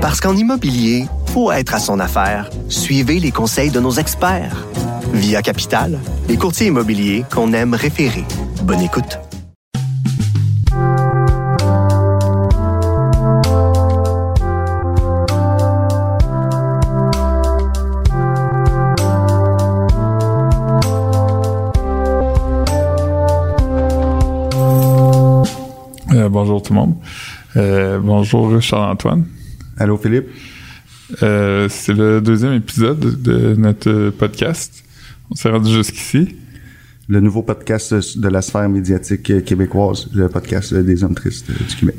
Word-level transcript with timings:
Parce 0.00 0.18
qu'en 0.18 0.34
immobilier, 0.34 1.04
faut 1.26 1.52
être 1.52 1.74
à 1.74 1.78
son 1.78 2.00
affaire. 2.00 2.48
Suivez 2.70 3.20
les 3.20 3.32
conseils 3.32 3.70
de 3.70 3.80
nos 3.80 3.90
experts. 3.90 4.66
Via 5.12 5.42
Capital, 5.42 5.98
les 6.26 6.38
courtiers 6.38 6.68
immobiliers 6.68 7.26
qu'on 7.30 7.52
aime 7.52 7.74
référer. 7.74 8.24
Bonne 8.62 8.80
écoute. 8.80 9.18
Euh, 26.14 26.30
bonjour 26.30 26.62
tout 26.62 26.72
le 26.72 26.78
monde. 26.78 26.94
Euh, 27.58 27.98
bonjour 28.02 28.62
Charles-Antoine. 28.62 29.26
Allô 29.80 29.96
Philippe? 29.96 30.28
Euh, 31.22 31.66
c'est 31.70 31.94
le 31.94 32.20
deuxième 32.20 32.52
épisode 32.52 33.22
de 33.22 33.54
notre 33.54 34.10
podcast. 34.10 34.84
On 35.30 35.34
s'est 35.34 35.48
rendu 35.48 35.72
jusqu'ici. 35.72 36.36
Le 37.08 37.20
nouveau 37.20 37.42
podcast 37.42 38.18
de 38.18 38.28
la 38.28 38.42
sphère 38.42 38.68
médiatique 38.68 39.42
québécoise, 39.42 40.10
le 40.12 40.28
podcast 40.28 40.74
des 40.74 41.02
hommes 41.02 41.14
tristes 41.14 41.50
du 41.50 41.76
Québec. 41.76 41.96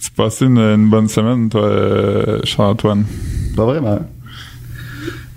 Tu 0.00 0.12
passé 0.12 0.44
une, 0.44 0.58
une 0.58 0.88
bonne 0.88 1.08
semaine, 1.08 1.48
toi, 1.48 2.38
Charles-Antoine? 2.44 3.04
Pas 3.56 3.64
vraiment. 3.64 3.98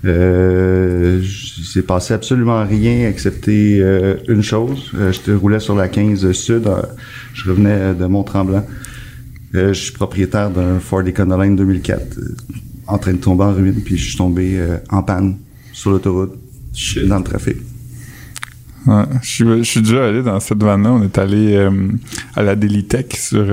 Euh, 0.04 1.20
s'est 1.68 1.82
passé 1.82 2.14
absolument 2.14 2.64
rien 2.64 3.08
excepté 3.08 3.80
euh, 3.80 4.14
une 4.28 4.42
chose. 4.42 4.90
Euh, 4.94 5.12
je 5.12 5.32
roulais 5.32 5.60
sur 5.60 5.74
la 5.74 5.88
15 5.88 6.32
Sud. 6.32 6.66
Euh, 6.66 6.82
je 7.34 7.50
revenais 7.50 7.94
de 7.94 8.06
Mont-Tremblant. 8.06 8.64
Je 9.52 9.72
suis 9.72 9.92
propriétaire 9.92 10.50
d'un 10.50 10.78
Ford 10.80 11.02
Econoline 11.06 11.56
2004 11.56 12.18
en 12.86 12.98
train 12.98 13.12
de 13.12 13.18
tomber 13.18 13.44
en 13.44 13.52
ruine. 13.52 13.80
Puis 13.84 13.96
je 13.96 14.08
suis 14.08 14.16
tombé 14.16 14.60
en 14.90 15.02
panne 15.02 15.36
sur 15.72 15.90
l'autoroute 15.90 16.34
dans 17.06 17.18
le 17.18 17.24
trafic. 17.24 17.56
Ouais, 18.86 19.02
je, 19.22 19.62
suis, 19.62 19.82
déjà 19.82 20.06
allé 20.06 20.22
dans 20.22 20.40
cette 20.40 20.62
vanne-là. 20.62 20.92
On 20.92 21.02
est 21.02 21.18
allé 21.18 21.68
à 22.36 22.42
la 22.42 22.56
Délitech 22.56 23.16
sur 23.16 23.46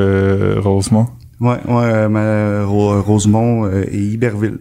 Rosemont. 0.63 1.07
Ouais, 1.39 1.57
ouais, 1.67 2.63
Rosemont 2.63 3.69
et 3.69 3.97
Iberville. 3.97 4.59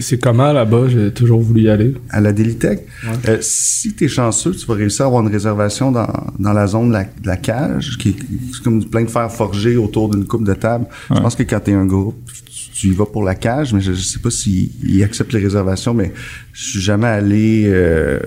C'est 0.00 0.18
comment 0.18 0.52
là-bas? 0.52 0.88
J'ai 0.88 1.12
toujours 1.12 1.40
voulu 1.40 1.62
y 1.62 1.68
aller. 1.68 1.94
À 2.10 2.20
la 2.20 2.32
Délitech? 2.32 2.80
Euh, 3.28 3.38
si 3.40 3.94
tu 3.94 4.04
es 4.04 4.08
chanceux, 4.08 4.52
tu 4.52 4.66
vas 4.66 4.74
réussir 4.74 5.04
à 5.04 5.08
avoir 5.08 5.22
une 5.22 5.30
réservation 5.30 5.92
dans, 5.92 6.08
dans 6.38 6.52
la 6.52 6.66
zone 6.66 6.90
de 6.90 7.26
la, 7.26 7.36
cage, 7.36 7.96
qui 7.98 8.10
est 8.10 8.62
comme 8.62 8.84
plein 8.84 9.04
de 9.04 9.10
fer 9.10 9.30
forgé 9.30 9.76
autour 9.76 10.08
d'une 10.08 10.26
coupe 10.26 10.44
de 10.44 10.54
table. 10.54 10.86
Je 11.10 11.20
pense 11.20 11.34
que 11.34 11.42
quand 11.42 11.60
tu 11.60 11.70
es 11.70 11.74
un 11.74 11.86
groupe, 11.86 12.30
tu 12.74 12.88
y 12.88 12.90
vas 12.92 13.06
pour 13.06 13.24
la 13.24 13.34
cage, 13.34 13.72
mais 13.72 13.80
je, 13.80 13.92
sais 13.92 14.18
pas 14.18 14.30
s'ils 14.30 15.02
acceptent 15.04 15.32
les 15.32 15.40
réservations, 15.40 15.94
mais 15.94 16.12
je 16.52 16.70
suis 16.70 16.80
jamais 16.80 17.08
allé... 17.08 17.64
Euh, 17.66 18.18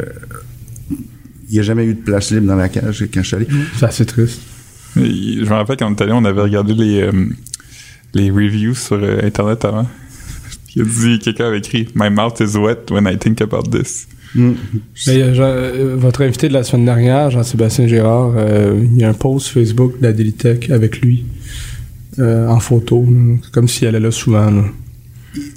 il 1.50 1.58
n'y 1.58 1.60
a 1.60 1.64
jamais 1.64 1.86
eu 1.86 1.94
de 1.94 2.02
place 2.02 2.32
libre 2.32 2.48
dans 2.48 2.56
la 2.56 2.70
cage 2.70 3.06
quand 3.14 3.22
je 3.22 3.28
suis 3.28 3.36
allé. 3.36 3.48
C'est 3.78 3.86
assez 3.86 4.06
triste. 4.06 4.42
Je 4.96 5.44
me 5.44 5.54
rappelle 5.54 5.78
quand 5.78 5.88
on 5.88 5.94
était 5.94 6.04
allé, 6.04 6.14
on 6.14 6.26
avait 6.26 6.42
regardé 6.42 6.74
les, 6.74 7.02
euh, 7.02 7.12
les 8.14 8.32
reviews 8.32 8.76
sur 8.76 9.04
Internet 9.04 9.66
avant. 9.66 9.88
Il 10.76 10.82
a 10.82 10.86
dit, 10.86 11.20
quelqu'un 11.20 11.52
a 11.52 11.56
écrit 11.56 11.88
My 11.96 12.10
mouth 12.10 12.40
is 12.40 12.58
wet 12.58 12.90
when 12.92 13.08
I 13.08 13.18
think 13.18 13.42
about 13.42 13.70
this. 13.70 14.08
Mm. 14.36 14.54
Mais, 15.08 15.22
euh, 15.22 15.34
euh, 15.40 15.96
votre 15.98 16.24
invité 16.24 16.48
de 16.48 16.54
la 16.54 16.64
semaine 16.64 16.86
dernière, 16.86 17.30
Jean-Sébastien 17.30 17.88
Gérard, 17.88 18.34
euh, 18.36 18.80
il 18.84 18.98
y 18.98 19.04
a 19.04 19.10
un 19.10 19.14
post 19.14 19.50
Facebook 19.50 20.00
de 20.00 20.08
la 20.08 20.14
Delitech 20.14 20.70
avec 20.72 21.02
lui 21.02 21.26
en 22.20 22.60
photo, 22.60 23.04
comme 23.52 23.68
s'il 23.68 23.88
allait 23.88 24.00
là 24.00 24.12
souvent. 24.12 24.52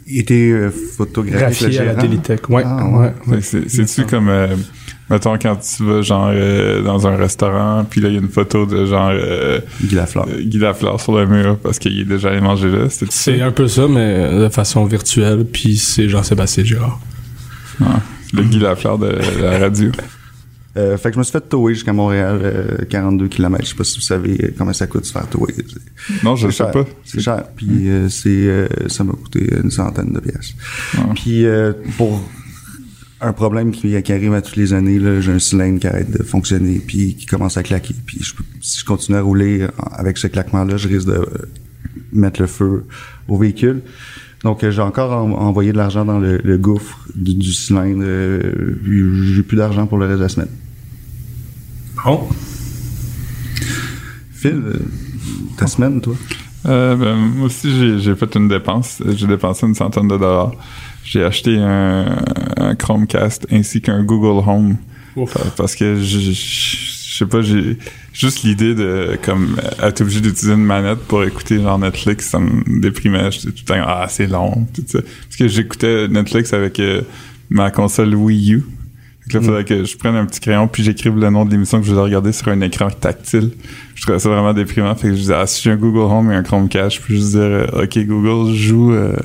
Il 0.07 0.21
était 0.21 0.71
photographié 0.97 1.79
à 1.81 1.85
la 1.85 1.95
Delitech, 1.95 2.49
ouais. 2.49 2.63
Ah, 2.65 3.13
ouais. 3.27 3.41
C'est-tu 3.43 4.05
comme 4.05 4.31
Mettons, 5.09 5.39
quand 5.39 5.57
tu 5.57 5.85
vas, 5.85 6.03
genre, 6.03 6.31
euh, 6.33 6.83
dans 6.83 7.07
un 7.07 7.17
restaurant, 7.17 7.87
puis 7.89 8.01
là, 8.01 8.09
il 8.09 8.15
y 8.15 8.17
a 8.17 8.21
une 8.21 8.29
photo 8.29 8.67
de, 8.67 8.87
genre... 8.87 9.11
Euh, 9.13 9.61
Guy 9.85 9.95
Lafleur. 9.95 10.27
Euh, 10.29 10.43
Guy 10.43 10.59
Lafleur 10.59 11.01
sur 11.01 11.17
le 11.17 11.27
mur, 11.27 11.59
parce 11.59 11.79
qu'il 11.79 12.01
est 12.01 12.05
déjà 12.05 12.31
allé 12.31 12.41
manger 12.41 12.71
là. 12.71 12.89
C'est 12.89 13.41
un 13.41 13.53
peu 13.53 13.69
ça, 13.69 13.87
mais 13.87 14.29
de 14.37 14.49
façon 14.49 14.85
virtuelle, 14.85 15.45
puis 15.45 15.77
c'est 15.77 16.09
Jean-Sébastien 16.09 16.65
Girard. 16.65 16.99
Ah, 17.81 18.01
le 18.33 18.43
Guy 18.43 18.59
Lafleur 18.59 18.99
de 18.99 19.17
la 19.41 19.59
radio. 19.59 19.93
Euh, 20.77 20.99
fait 20.99 21.09
que 21.11 21.15
je 21.15 21.19
me 21.21 21.25
suis 21.25 21.33
fait 21.33 21.49
tower 21.49 21.73
jusqu'à 21.73 21.93
Montréal, 21.93 22.85
42 22.91 23.29
km. 23.29 23.65
Je 23.65 23.71
sais 23.71 23.77
pas 23.77 23.85
si 23.85 23.97
vous 23.97 24.03
savez 24.03 24.55
comment 24.59 24.73
ça 24.73 24.87
coûte 24.89 25.03
de 25.03 25.07
se 25.07 25.13
faire 25.13 25.27
tower. 25.29 25.55
Non, 26.25 26.35
je 26.35 26.51
sais 26.51 26.65
pas. 26.65 26.85
C'est 27.05 27.21
cher. 27.21 27.45
Puis 27.55 27.89
c'est 28.11 28.69
ça 28.89 29.05
m'a 29.05 29.13
coûté 29.13 29.55
une 29.63 29.71
centaine 29.71 30.13
de 30.13 30.21
pièces. 30.21 30.55
Ah. 30.99 31.03
Puis 31.15 31.47
pour 31.97 32.21
un 33.21 33.33
problème 33.33 33.73
qui, 33.73 33.97
arrive 33.97 34.35
à 34.35 34.43
toutes 34.43 34.57
les 34.57 34.73
années. 34.73 34.99
Là, 34.99 35.21
j'ai 35.21 35.33
un 35.33 35.39
cylindre 35.39 35.81
qui 35.81 35.87
arrête 35.87 36.11
de 36.11 36.23
fonctionner 36.23 36.81
puis 36.87 37.15
qui 37.15 37.27
commence 37.27 37.57
à 37.57 37.63
claquer. 37.63 37.95
Puis 38.05 38.21
si 38.61 38.81
je 38.81 38.85
continue 38.85 39.17
à 39.17 39.23
rouler 39.23 39.67
avec 39.93 40.19
ce 40.19 40.27
claquement-là, 40.27 40.77
je 40.77 40.89
risque 40.89 41.07
de 41.07 41.13
euh, 41.13 41.27
mettre 42.13 42.41
le 42.41 42.47
feu 42.47 42.85
au 43.29 43.39
véhicule. 43.39 43.83
Donc 44.43 44.63
euh, 44.63 44.71
j'ai 44.71 44.83
encore 44.83 45.13
envoyé 45.13 45.73
de 45.73 45.79
l'argent 45.79 46.05
dans 46.05 46.19
le, 46.19 46.59
gouffre 46.59 47.09
du, 47.15 47.53
cylindre. 47.53 48.03
Euh, 48.05 48.79
j'ai 48.85 49.43
plus 49.43 49.57
d'argent 49.57 49.87
pour 49.87 49.99
le 49.99 50.07
reste 50.07 50.19
de 50.19 50.23
la 50.23 50.29
semaine. 50.29 50.51
Bon. 52.05 52.29
Phil, 54.33 54.63
ta 55.57 55.67
semaine, 55.67 56.01
toi? 56.01 56.15
Ben, 56.65 57.15
moi 57.15 57.47
aussi, 57.47 58.01
j'ai 58.01 58.15
fait 58.15 58.35
une 58.35 58.49
dépense. 58.49 59.03
J'ai 59.15 59.27
dépensé 59.27 59.67
une 59.67 59.75
centaine 59.75 60.09
de 60.09 60.19
dollars 60.19 60.53
j'ai 61.07 61.23
acheté 61.23 61.57
un, 61.59 62.75
Chromecast 62.79 63.47
ainsi 63.51 63.81
qu'un 63.81 64.03
Google 64.03 64.43
Home. 64.47 64.77
Parce 65.57 65.75
que 65.75 66.03
je, 66.03 66.33
sais 66.35 67.25
pas, 67.25 67.41
j'ai 67.41 67.79
juste 68.13 68.43
l'idée 68.43 68.75
de 68.75 69.19
comme 69.23 69.57
être 69.83 70.03
obligé 70.03 70.21
d'utiliser 70.21 70.53
une 70.53 70.65
manette 70.65 70.99
pour 70.99 71.25
écouter 71.25 71.59
genre 71.61 71.79
Netflix, 71.79 72.29
ça 72.29 72.39
me 72.39 72.81
déprimait. 72.81 73.31
J'étais 73.31 73.49
tout 73.49 73.63
le 73.67 73.75
temps 73.75 73.85
ah 73.87 74.07
c'est 74.11 74.27
long, 74.27 74.67
tout 74.75 74.83
ça. 74.87 74.99
Parce 75.01 75.37
que 75.39 75.49
j'écoutais 75.49 76.09
Netflix 76.09 76.53
avec 76.53 76.79
euh, 76.81 77.03
ma 77.49 77.71
console 77.71 78.15
Wii 78.15 78.55
U. 78.55 78.57
Donc 78.59 79.33
là, 79.33 79.41
il 79.41 79.47
faudrait 79.47 79.65
que 79.65 79.85
je 79.85 79.97
prenne 79.97 80.17
un 80.17 80.27
petit 80.27 80.41
crayon 80.41 80.69
puis 80.69 80.83
j'écrive 80.83 81.17
le 81.17 81.31
nom 81.31 81.45
de 81.45 81.51
l'émission 81.51 81.81
que 81.81 81.87
je 81.87 81.95
vais 81.95 82.01
regarder 82.01 82.33
sur 82.33 82.49
un 82.49 82.61
écran 82.61 82.91
tactile. 82.91 83.53
Je 83.95 84.03
trouvais 84.03 84.19
ça 84.19 84.29
vraiment 84.29 84.53
déprimant. 84.53 84.95
Fait 84.97 85.09
que 85.09 85.15
je 85.15 85.21
disais, 85.21 85.35
ah, 85.35 85.47
si 85.47 85.63
j'ai 85.63 85.71
un 85.71 85.77
Google 85.77 86.13
Home 86.13 86.31
et 86.31 86.35
un 86.35 86.43
Chromecast, 86.43 86.97
je 86.97 87.01
peux 87.01 87.15
juste 87.15 87.31
dire, 87.31 87.41
euh, 87.41 87.85
OK, 87.85 87.99
Google, 88.07 88.55
joue 88.55 88.93
euh, 88.93 89.17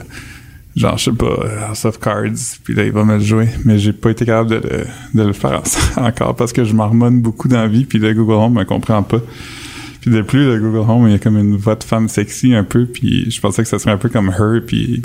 genre, 0.76 0.98
je 0.98 1.06
sais 1.06 1.12
pas, 1.12 1.68
House 1.68 1.86
of 1.86 2.00
Cards, 2.00 2.58
puis 2.64 2.74
là, 2.74 2.86
il 2.86 2.92
va 2.92 3.04
me 3.04 3.16
le 3.16 3.24
jouer. 3.24 3.50
Mais 3.66 3.78
j'ai 3.78 3.94
pas 3.94 4.12
été 4.12 4.26
capable 4.26 4.50
de, 4.50 4.86
de, 5.14 5.24
le 5.24 5.34
faire 5.34 5.62
encore 5.98 6.36
parce 6.36 6.54
que 6.54 6.64
je 6.64 6.74
marmonne 6.74 7.22
beaucoup 7.22 7.48
d'envie, 7.48 7.86
puis 7.86 8.00
le 8.00 8.14
Google 8.14 8.34
Home 8.34 8.54
me 8.54 8.64
comprend 8.64 9.04
pas. 9.04 9.20
Puis 10.02 10.10
de 10.10 10.24
plus, 10.24 10.48
le 10.48 10.60
Google 10.60 10.90
Home, 10.90 11.08
il 11.08 11.12
y 11.12 11.16
a 11.16 11.20
comme 11.20 11.38
une 11.38 11.56
voix 11.56 11.76
de 11.76 11.84
femme 11.84 12.10
sexy 12.10 12.56
un 12.56 12.64
peu, 12.64 12.88
puis 12.88 13.30
je 13.30 13.40
pensais 13.40 13.62
que 13.62 13.70
ça 13.70 13.78
serait 13.78 13.92
un 13.92 13.98
peu 13.98 14.10
comme 14.10 14.30
Her, 14.30 14.62
puis 14.66 15.00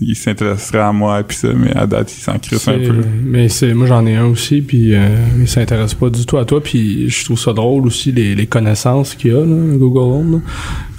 il, 0.00 0.16
s'intéresserait 0.16 0.80
à 0.80 0.92
moi, 0.92 1.22
puis 1.22 1.36
ça, 1.36 1.48
mais 1.54 1.72
à 1.76 1.86
date, 1.86 2.12
il 2.12 2.20
s'en 2.20 2.38
crisse 2.40 2.66
un 2.66 2.78
peu. 2.78 3.04
Mais 3.24 3.48
c'est, 3.48 3.72
moi 3.72 3.86
j'en 3.86 4.04
ai 4.04 4.16
un 4.16 4.26
aussi, 4.26 4.60
puis 4.60 4.96
euh, 4.96 5.06
il 5.38 5.46
s'intéresse 5.46 5.94
pas 5.94 6.10
du 6.10 6.26
tout 6.26 6.38
à 6.38 6.44
toi, 6.44 6.60
puis 6.60 7.08
je 7.08 7.24
trouve 7.24 7.38
ça 7.38 7.52
drôle 7.52 7.86
aussi, 7.86 8.10
les, 8.10 8.34
les 8.34 8.46
connaissances 8.46 9.14
qu'il 9.14 9.30
y 9.30 9.34
a, 9.34 9.46
là, 9.46 9.76
Google 9.76 10.00
Home. 10.00 10.42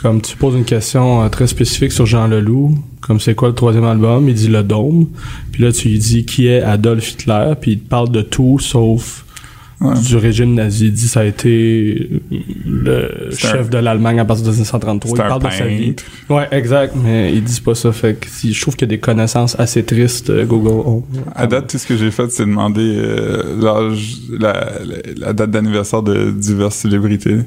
Comme 0.01 0.21
tu 0.21 0.37
poses 0.37 0.55
une 0.55 0.65
question 0.65 1.21
euh, 1.21 1.27
très 1.27 1.47
spécifique 1.47 1.91
sur 1.91 2.05
Jean 2.05 2.27
Leloup, 2.27 2.77
comme 3.01 3.19
c'est 3.19 3.35
quoi 3.35 3.49
le 3.49 3.55
troisième 3.55 3.83
album, 3.83 4.29
il 4.29 4.35
dit 4.35 4.47
le 4.47 4.63
Dôme, 4.63 5.07
puis 5.51 5.63
là 5.63 5.73
tu 5.73 5.89
lui 5.89 5.99
dis 5.99 6.23
qui 6.23 6.47
est 6.47 6.61
Adolf 6.61 7.11
Hitler, 7.11 7.53
puis 7.59 7.73
il 7.73 7.79
te 7.79 7.89
parle 7.89 8.09
de 8.09 8.21
tout 8.21 8.57
sauf 8.59 9.22
du 9.91 10.17
régime 10.17 10.53
nazi. 10.53 10.87
Il 10.87 10.93
dit 10.93 11.07
ça 11.07 11.21
a 11.21 11.23
été 11.25 12.09
le 12.65 13.29
chef 13.37 13.69
de 13.69 13.77
l'Allemagne 13.77 14.19
à 14.19 14.25
partir 14.25 14.45
de 14.45 14.51
1933. 14.51 15.17
Il 15.17 15.27
parle 15.27 15.43
de 15.43 15.49
sa 15.49 15.65
vie. 15.65 15.95
Ouais, 16.29 16.47
exact, 16.51 16.95
mais 16.95 17.33
il 17.33 17.43
dit 17.43 17.61
pas 17.61 17.75
ça. 17.75 17.91
Fait 17.91 18.19
que 18.19 18.27
si, 18.29 18.53
je 18.53 18.61
trouve 18.61 18.75
qu'il 18.75 18.87
y 18.87 18.91
a 18.91 18.95
des 18.95 18.99
connaissances 18.99 19.59
assez 19.59 19.83
tristes, 19.83 20.29
euh, 20.29 20.45
Google. 20.45 21.03
à 21.35 21.47
date, 21.47 21.67
tout 21.67 21.77
ce 21.77 21.87
que 21.87 21.97
j'ai 21.97 22.11
fait, 22.11 22.31
c'est 22.31 22.45
demander 22.45 22.95
euh, 22.95 23.61
l'âge, 23.61 24.17
la, 24.39 25.33
date 25.33 25.51
d'anniversaire 25.51 26.03
de 26.03 26.31
diverses 26.31 26.75
célébrités. 26.75 27.39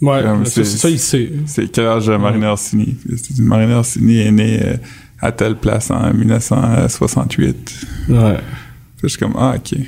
Ouais, 0.00 0.22
c'est 0.44 0.64
ça, 0.64 0.90
il 0.90 0.98
sait. 0.98 1.32
C'est 1.46 1.70
quel 1.70 1.86
âge 1.86 2.08
Marina 2.10 2.52
Orsini. 2.52 2.96
Marina 3.38 3.78
Orsini 3.78 4.20
est 4.20 4.32
née 4.32 4.60
euh, 4.62 4.76
à 5.20 5.32
telle 5.32 5.56
place 5.56 5.90
en 5.90 6.12
1968. 6.12 7.86
Ouais. 8.08 8.36
Je 9.02 9.08
suis 9.08 9.18
comme, 9.18 9.34
ah, 9.38 9.54
ok. 9.56 9.78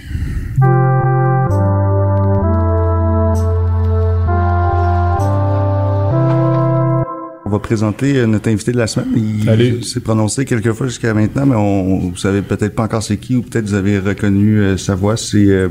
On 7.49 7.51
va 7.51 7.61
présenter 7.61 8.15
euh, 8.19 8.27
notre 8.27 8.51
invité 8.51 8.73
de 8.73 8.77
la 8.77 8.87
semaine. 8.87 9.09
Il 9.17 9.83
s'est 9.83 10.01
prononcé 10.01 10.45
quelques 10.45 10.75
fois 10.75 10.87
jusqu'à 10.87 11.15
maintenant, 11.15 11.47
mais 11.47 11.57
on, 11.57 12.11
vous 12.11 12.17
savez 12.19 12.43
peut-être 12.43 12.75
pas 12.75 12.83
encore 12.83 13.03
c'est 13.03 13.17
qui, 13.17 13.37
ou 13.37 13.41
peut-être 13.41 13.65
vous 13.65 13.75
avez 13.75 13.99
reconnu 13.99 14.59
euh, 14.59 14.77
sa 14.77 14.95
voix. 14.95 15.17
C'est 15.17 15.47
euh, 15.47 15.69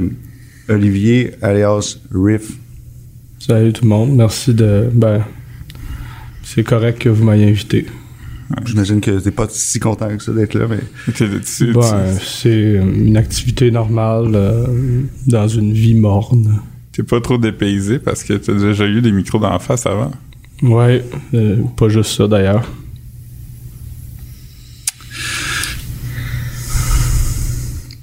Olivier 0.70 1.34
alias 1.44 2.00
Riff. 2.12 2.54
Salut 3.38 3.74
tout 3.74 3.84
le 3.84 3.90
monde. 3.90 4.16
Merci 4.16 4.56
de. 4.56 4.90
Ben, 4.92 5.24
c'est 6.42 6.64
correct 6.64 6.98
que 6.98 7.10
vous 7.10 7.24
m'ayez 7.24 7.48
invité. 7.48 7.86
J'imagine 8.66 9.00
que 9.00 9.20
t'es 9.20 9.30
pas 9.30 9.46
si 9.48 9.80
content 9.80 10.18
que 10.18 10.24
ça 10.24 10.32
d'être 10.32 10.56
là, 10.56 10.66
mais... 10.68 10.80
Ben, 11.76 12.18
c'est 12.20 12.82
une 12.82 13.18
activité 13.18 13.70
normale 13.70 14.32
euh, 14.34 14.66
dans 15.28 15.48
une 15.48 15.74
vie 15.74 15.94
morne. 15.94 16.60
T'es 16.92 17.04
pas 17.04 17.22
trop 17.22 17.38
dépaysé 17.38 18.00
parce 18.00 18.24
que 18.24 18.34
t'as 18.34 18.54
déjà 18.54 18.88
eu 18.88 19.02
des 19.02 19.12
micros 19.12 19.38
dans 19.38 19.52
la 19.52 19.60
face 19.60 19.86
avant. 19.86 20.12
Ouais, 20.64 21.06
euh, 21.34 21.62
pas 21.76 21.90
juste 21.90 22.12
ça 22.12 22.28
d'ailleurs. 22.28 22.68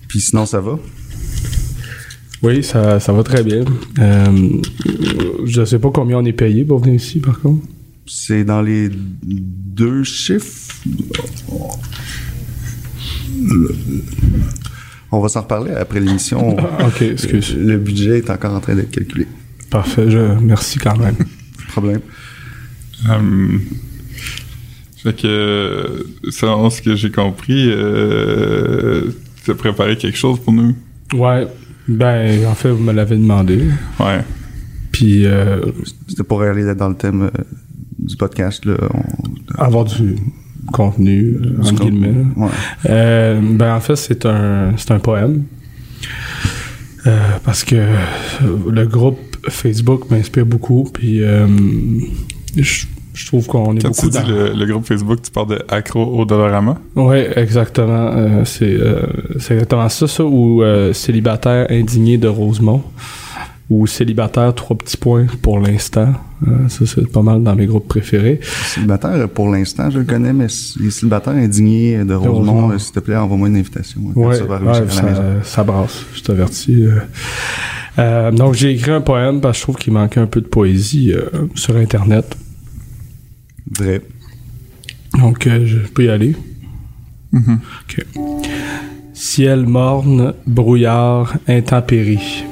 Puis 0.08 0.20
sinon, 0.20 0.46
ça 0.46 0.60
va? 0.60 0.78
Oui, 2.42 2.62
ça, 2.62 3.00
ça 3.00 3.12
va 3.12 3.22
très 3.22 3.42
bien. 3.42 3.64
Euh, 3.98 4.60
je 5.44 5.64
sais 5.64 5.78
pas 5.78 5.90
combien 5.90 6.18
on 6.18 6.24
est 6.24 6.32
payé 6.32 6.64
pour 6.64 6.78
venir 6.78 6.94
ici, 6.94 7.18
par 7.18 7.40
contre. 7.40 7.66
C'est 8.06 8.44
dans 8.44 8.62
les 8.62 8.90
deux 9.24 10.04
chiffres. 10.04 10.74
On 15.10 15.20
va 15.20 15.28
s'en 15.28 15.40
reparler 15.40 15.72
après 15.72 16.00
l'émission. 16.00 16.56
ok, 16.56 17.02
excuse. 17.02 17.56
Le 17.56 17.78
budget 17.78 18.18
est 18.18 18.30
encore 18.30 18.54
en 18.54 18.60
train 18.60 18.74
d'être 18.74 18.90
calculé. 18.90 19.26
Parfait, 19.70 20.10
je, 20.10 20.38
merci 20.40 20.78
quand 20.78 20.96
même. 20.96 21.16
Pas 21.16 21.24
de 21.24 21.70
problème. 21.72 22.00
Um, 23.08 23.60
fait 25.02 25.14
que, 25.14 26.06
selon 26.30 26.70
ce 26.70 26.80
que 26.80 26.96
j'ai 26.96 27.10
compris, 27.10 27.68
euh, 27.68 29.10
tu 29.44 29.50
as 29.50 29.54
préparé 29.54 29.96
quelque 29.98 30.16
chose 30.16 30.38
pour 30.40 30.52
nous? 30.52 30.74
Ouais, 31.12 31.46
ben, 31.86 32.46
en 32.46 32.54
fait, 32.54 32.70
vous 32.70 32.82
me 32.82 32.92
l'avez 32.92 33.16
demandé. 33.16 33.64
Ouais. 34.00 34.20
Puis. 34.92 35.26
Euh, 35.26 35.60
C'était 36.08 36.22
pour 36.22 36.40
aller 36.42 36.74
dans 36.74 36.88
le 36.88 36.94
thème 36.94 37.22
euh, 37.24 37.42
du 37.98 38.16
podcast, 38.16 38.64
là. 38.64 38.76
Avoir 39.58 39.84
du 39.84 40.16
contenu, 40.72 41.36
euh, 41.36 41.62
en 41.62 41.72
guillemets. 41.72 42.24
Ouais. 42.36 42.48
Euh, 42.88 43.40
ben, 43.42 43.74
en 43.74 43.80
fait, 43.80 43.96
c'est 43.96 44.24
un, 44.24 44.72
c'est 44.76 44.92
un 44.92 45.00
poème. 45.00 45.44
Euh, 47.06 47.18
parce 47.44 47.64
que 47.64 47.84
le 48.70 48.86
groupe 48.86 49.18
Facebook 49.50 50.10
m'inspire 50.10 50.46
beaucoup, 50.46 50.88
puis 50.90 51.20
je 52.56 52.86
je 53.14 53.26
trouve 53.26 53.46
qu'on 53.46 53.76
est 53.76 53.82
Quand 53.82 53.90
beaucoup 53.90 54.10
tu 54.10 54.22
dis 54.24 54.32
le, 54.56 54.66
groupe 54.66 54.86
Facebook, 54.86 55.22
tu 55.22 55.30
parles 55.30 55.48
de 55.48 55.62
Accro 55.68 56.02
au 56.02 56.24
Dollarama? 56.24 56.78
Oui, 56.96 57.18
exactement. 57.36 58.10
Euh, 58.12 58.44
c'est, 58.44 58.64
euh, 58.64 59.02
c'est 59.38 59.54
exactement 59.54 59.88
ça, 59.88 60.08
ça, 60.08 60.24
ou 60.24 60.62
euh, 60.62 60.92
Célibataire 60.92 61.68
indigné 61.70 62.18
de 62.18 62.26
Rosemont, 62.26 62.82
ou 63.70 63.86
Célibataire 63.86 64.52
trois 64.52 64.76
petits 64.76 64.96
points 64.96 65.26
pour 65.42 65.60
l'instant. 65.60 66.12
ça, 66.68 66.86
c'est 66.86 67.10
pas 67.10 67.22
mal 67.22 67.44
dans 67.44 67.54
mes 67.54 67.66
groupes 67.66 67.86
préférés. 67.86 68.40
Célibataire, 68.42 69.28
pour 69.28 69.48
l'instant, 69.48 69.90
je 69.90 70.00
le 70.00 70.04
connais, 70.04 70.32
mais 70.32 70.48
les 70.80 70.90
célibataires 70.90 71.34
indignés 71.34 72.04
de 72.04 72.14
Rosemont, 72.14 72.76
s'il 72.80 72.94
te 72.94 73.00
plaît, 73.00 73.16
envoie-moi 73.16 73.46
une 73.46 73.56
invitation. 73.56 74.00
Oui, 74.16 74.34
ça, 74.34 74.44
ça, 75.44 75.62
brasse, 75.62 76.04
je 76.14 76.20
t'avertis. 76.20 76.84
donc, 78.32 78.54
j'ai 78.54 78.72
écrit 78.72 78.90
un 78.90 79.00
poème 79.00 79.40
parce 79.40 79.56
que 79.56 79.58
je 79.58 79.62
trouve 79.62 79.76
qu'il 79.76 79.92
manquait 79.92 80.20
un 80.20 80.26
peu 80.26 80.40
de 80.40 80.48
poésie 80.48 81.14
sur 81.54 81.76
Internet. 81.76 82.36
Vrai. 83.70 84.02
Donc, 85.18 85.46
euh, 85.46 85.64
je 85.64 85.78
peux 85.78 86.04
y 86.04 86.08
aller. 86.08 86.36
Mm-hmm. 87.32 87.58
OK. 87.82 88.06
Ciel 89.12 89.66
morne, 89.66 90.34
brouillard, 90.46 91.34
intempérie. 91.46 92.44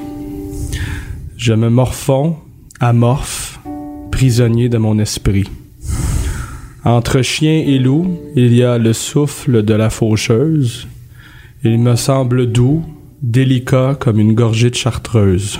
Je 1.37 1.53
me 1.53 1.69
morfonds, 1.69 2.37
amorphe, 2.79 3.59
prisonnier 4.11 4.69
de 4.69 4.77
mon 4.77 4.97
esprit. 4.99 5.49
Entre 6.85 7.21
chien 7.21 7.63
et 7.65 7.79
loup, 7.79 8.19
il 8.35 8.53
y 8.53 8.63
a 8.63 8.77
le 8.77 8.93
souffle 8.93 9.63
de 9.63 9.73
la 9.73 9.89
faucheuse. 9.89 10.87
Il 11.63 11.79
me 11.79 11.95
semble 11.95 12.51
doux, 12.51 12.83
délicat 13.21 13.95
comme 13.99 14.19
une 14.19 14.33
gorgée 14.33 14.69
de 14.69 14.75
chartreuse. 14.75 15.59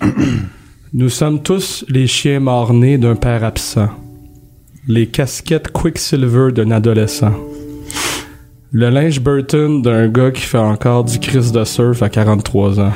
Nous 0.92 1.08
sommes 1.08 1.42
tous 1.42 1.84
les 1.88 2.06
chiens 2.06 2.40
morts-nés 2.40 2.98
d'un 2.98 3.16
père 3.16 3.44
absent 3.44 3.90
les 4.88 5.06
casquettes 5.06 5.70
Quicksilver 5.72 6.52
d'un 6.52 6.70
adolescent. 6.70 7.34
Le 8.72 8.88
linge 8.88 9.20
Burton 9.20 9.82
d'un 9.82 10.08
gars 10.08 10.30
qui 10.30 10.42
fait 10.42 10.58
encore 10.58 11.04
du 11.04 11.18
Chris 11.18 11.50
de 11.52 11.64
surf 11.64 12.02
à 12.02 12.08
43 12.08 12.80
ans. 12.80 12.92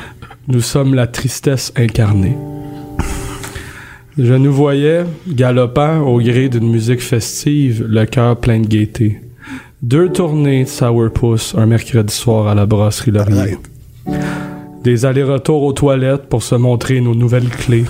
Nous 0.48 0.60
sommes 0.60 0.94
la 0.94 1.06
tristesse 1.06 1.72
incarnée. 1.76 2.36
Je 4.16 4.34
nous 4.34 4.52
voyais, 4.52 5.04
galopant 5.28 6.00
au 6.00 6.20
gré 6.20 6.48
d'une 6.48 6.70
musique 6.70 7.02
festive, 7.02 7.84
le 7.88 8.06
cœur 8.06 8.36
plein 8.36 8.60
de 8.60 8.66
gaieté. 8.66 9.20
Deux 9.82 10.10
tournées 10.10 10.64
de 10.64 10.68
Sourpuss 10.68 11.54
un 11.56 11.66
mercredi 11.66 12.14
soir 12.14 12.46
à 12.46 12.54
la 12.54 12.64
brasserie 12.64 13.10
Laurier. 13.10 13.58
Des 14.82 15.04
allers-retours 15.04 15.62
aux 15.62 15.72
toilettes 15.72 16.28
pour 16.28 16.42
se 16.42 16.54
montrer 16.54 17.00
nos 17.00 17.14
nouvelles 17.14 17.48
clés. 17.48 17.84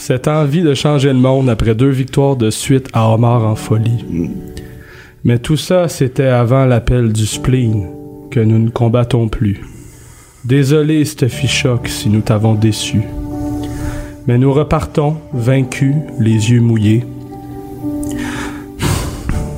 Cette 0.00 0.28
envie 0.28 0.62
de 0.62 0.72
changer 0.72 1.12
le 1.12 1.18
monde 1.18 1.50
après 1.50 1.74
deux 1.74 1.90
victoires 1.90 2.34
de 2.34 2.48
suite 2.48 2.88
à 2.94 3.12
Omar 3.12 3.44
en 3.44 3.54
folie. 3.54 4.30
Mais 5.24 5.38
tout 5.38 5.58
ça, 5.58 5.88
c'était 5.88 6.24
avant 6.24 6.64
l'appel 6.64 7.12
du 7.12 7.26
spleen, 7.26 7.86
que 8.30 8.40
nous 8.40 8.58
ne 8.58 8.70
combattons 8.70 9.28
plus. 9.28 9.60
Désolé, 10.46 11.04
Steffi 11.04 11.46
Choc, 11.46 11.86
si 11.86 12.08
nous 12.08 12.22
t'avons 12.22 12.54
déçu. 12.54 13.02
Mais 14.26 14.38
nous 14.38 14.54
repartons, 14.54 15.18
vaincus, 15.34 15.96
les 16.18 16.50
yeux 16.50 16.62
mouillés. 16.62 17.04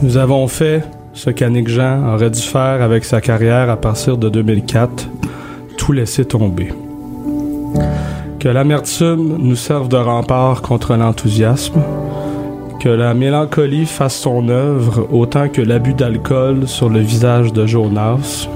Nous 0.02 0.16
avons 0.16 0.48
fait 0.48 0.82
ce 1.12 1.30
qu'Annick 1.30 1.68
Jean 1.68 2.14
aurait 2.14 2.30
dû 2.30 2.42
faire 2.42 2.82
avec 2.82 3.04
sa 3.04 3.20
carrière 3.20 3.70
à 3.70 3.76
partir 3.76 4.18
de 4.18 4.28
2004, 4.28 5.08
tout 5.76 5.92
laisser 5.92 6.24
tomber. 6.24 6.72
Que 8.42 8.48
l'amertume 8.48 9.36
nous 9.38 9.54
serve 9.54 9.86
de 9.86 9.96
rempart 9.96 10.62
contre 10.62 10.96
l'enthousiasme. 10.96 11.80
Que 12.80 12.88
la 12.88 13.14
mélancolie 13.14 13.86
fasse 13.86 14.18
son 14.18 14.48
œuvre 14.48 15.06
autant 15.12 15.48
que 15.48 15.62
l'abus 15.62 15.94
d'alcool 15.94 16.66
sur 16.66 16.88
le 16.88 16.98
visage 16.98 17.52
de 17.52 17.66
Jonas. 17.66 18.48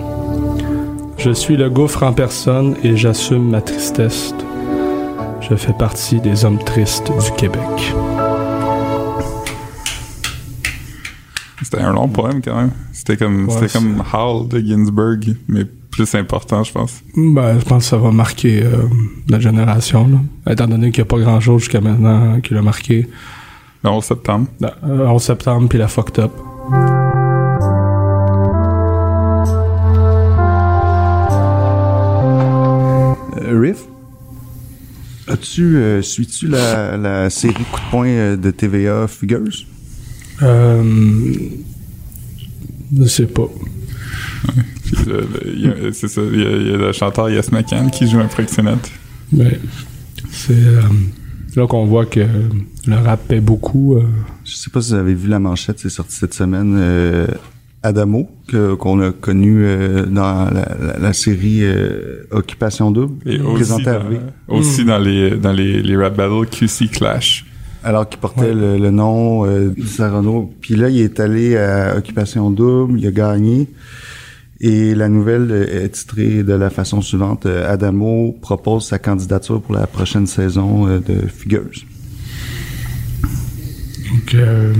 Je 1.18 1.30
suis 1.30 1.56
le 1.56 1.70
gouffre 1.70 2.02
en 2.02 2.12
personne 2.12 2.74
et 2.82 2.96
j'assume 2.96 3.48
ma 3.48 3.60
tristesse. 3.60 4.34
Je 5.40 5.54
fais 5.54 5.72
partie 5.72 6.18
des 6.18 6.44
hommes 6.44 6.58
tristes 6.64 7.12
du 7.24 7.30
Québec. 7.36 7.94
C'était 11.62 11.82
un 11.82 11.92
long 11.92 12.08
poème 12.08 12.42
quand 12.42 12.56
même. 12.56 12.72
C'était 12.92 13.16
comme, 13.16 13.48
c'était 13.50 13.68
comme 13.68 14.02
Hall 14.12 14.48
de 14.48 14.58
Ginsberg, 14.58 15.36
mais 15.46 15.62
plus 15.96 16.14
important, 16.14 16.62
je 16.62 16.72
pense. 16.72 17.02
Ben, 17.16 17.58
je 17.58 17.64
pense 17.64 17.84
que 17.84 17.88
ça 17.90 17.96
va 17.96 18.10
marquer 18.10 18.62
euh, 18.62 18.82
la 19.28 19.40
génération, 19.40 20.06
là. 20.06 20.52
étant 20.52 20.68
donné 20.68 20.90
qu'il 20.90 21.02
n'y 21.02 21.08
a 21.08 21.10
pas 21.10 21.18
grand-chose 21.18 21.62
jusqu'à 21.62 21.80
maintenant 21.80 22.38
qui 22.40 22.52
l'a 22.52 22.60
marqué. 22.60 23.08
Le 23.82 23.90
11 23.90 24.04
septembre. 24.04 24.46
Le 24.60 24.68
euh, 24.84 25.08
11 25.08 25.22
septembre, 25.22 25.68
puis 25.68 25.78
la 25.78 25.88
fucked 25.88 26.22
up. 26.22 26.32
Euh, 33.38 33.58
Riff, 33.58 33.84
as-tu, 35.28 36.02
suis-tu 36.02 36.48
la, 36.48 36.98
la, 36.98 37.30
série 37.30 37.54
coup 37.54 37.80
de 37.80 37.90
poing 37.90 38.36
de 38.36 38.50
TVA 38.50 39.08
Figures? 39.08 39.64
Euh, 40.42 40.82
je 42.98 43.04
sais 43.06 43.26
pas. 43.26 43.48
C'est 45.92 46.08
ça, 46.08 46.20
il 46.32 46.68
y, 46.68 46.72
a, 46.72 46.76
le 46.76 46.92
chanteur 46.92 47.30
Yes 47.30 47.50
McCann 47.52 47.90
qui 47.90 48.08
joue 48.08 48.18
un 48.18 48.26
proxénète. 48.26 48.90
Mais 49.32 49.58
c'est 50.30 50.52
euh, 50.54 50.82
là 51.56 51.66
qu'on 51.66 51.86
voit 51.86 52.06
que 52.06 52.26
le 52.86 52.96
rap 52.96 53.26
paie 53.26 53.40
beaucoup. 53.40 53.96
Euh. 53.96 54.04
Je 54.44 54.54
sais 54.54 54.70
pas 54.70 54.80
si 54.80 54.90
vous 54.90 54.98
avez 54.98 55.14
vu 55.14 55.28
la 55.28 55.38
manchette, 55.38 55.80
c'est 55.80 55.90
sorti 55.90 56.14
cette 56.14 56.34
semaine. 56.34 56.76
Euh, 56.78 57.26
Adamo, 57.82 58.28
qu'on 58.78 59.00
a 59.00 59.12
connu 59.12 59.64
dans 60.08 60.50
la, 60.98 61.12
série 61.12 61.62
Occupation 62.32 62.90
Double, 62.90 63.14
et 63.30 63.38
aussi, 63.38 63.82
dans, 63.84 64.02
aussi 64.48 64.84
dans 64.84 64.98
les 64.98 65.30
dans 65.36 65.52
les, 65.52 65.82
les 65.82 65.96
rap 65.96 66.16
battles 66.16 66.48
QC 66.50 66.88
Clash 66.88 67.44
alors 67.86 68.08
qu'il 68.08 68.18
portait 68.18 68.52
le, 68.52 68.90
nom 68.90 69.46
euh, 69.46 69.72
Sarano. 69.86 70.52
Puis 70.60 70.74
là, 70.74 70.88
il 70.88 71.00
est 71.00 71.20
allé 71.20 71.56
à 71.56 71.96
Occupation 71.96 72.50
Double, 72.50 72.98
il 72.98 73.06
a 73.06 73.12
gagné. 73.12 73.68
Et 74.60 74.94
la 74.94 75.08
nouvelle 75.08 75.50
est 75.70 75.90
titrée 75.90 76.42
de 76.42 76.54
la 76.54 76.70
façon 76.70 77.02
suivante. 77.02 77.44
Euh, 77.46 77.70
Adamo 77.70 78.36
propose 78.40 78.86
sa 78.86 78.98
candidature 78.98 79.60
pour 79.60 79.74
la 79.74 79.86
prochaine 79.86 80.26
saison 80.26 80.86
euh, 80.86 80.98
de 80.98 81.26
Figures. 81.26 81.84
Donc, 84.10 84.34
euh, 84.34 84.72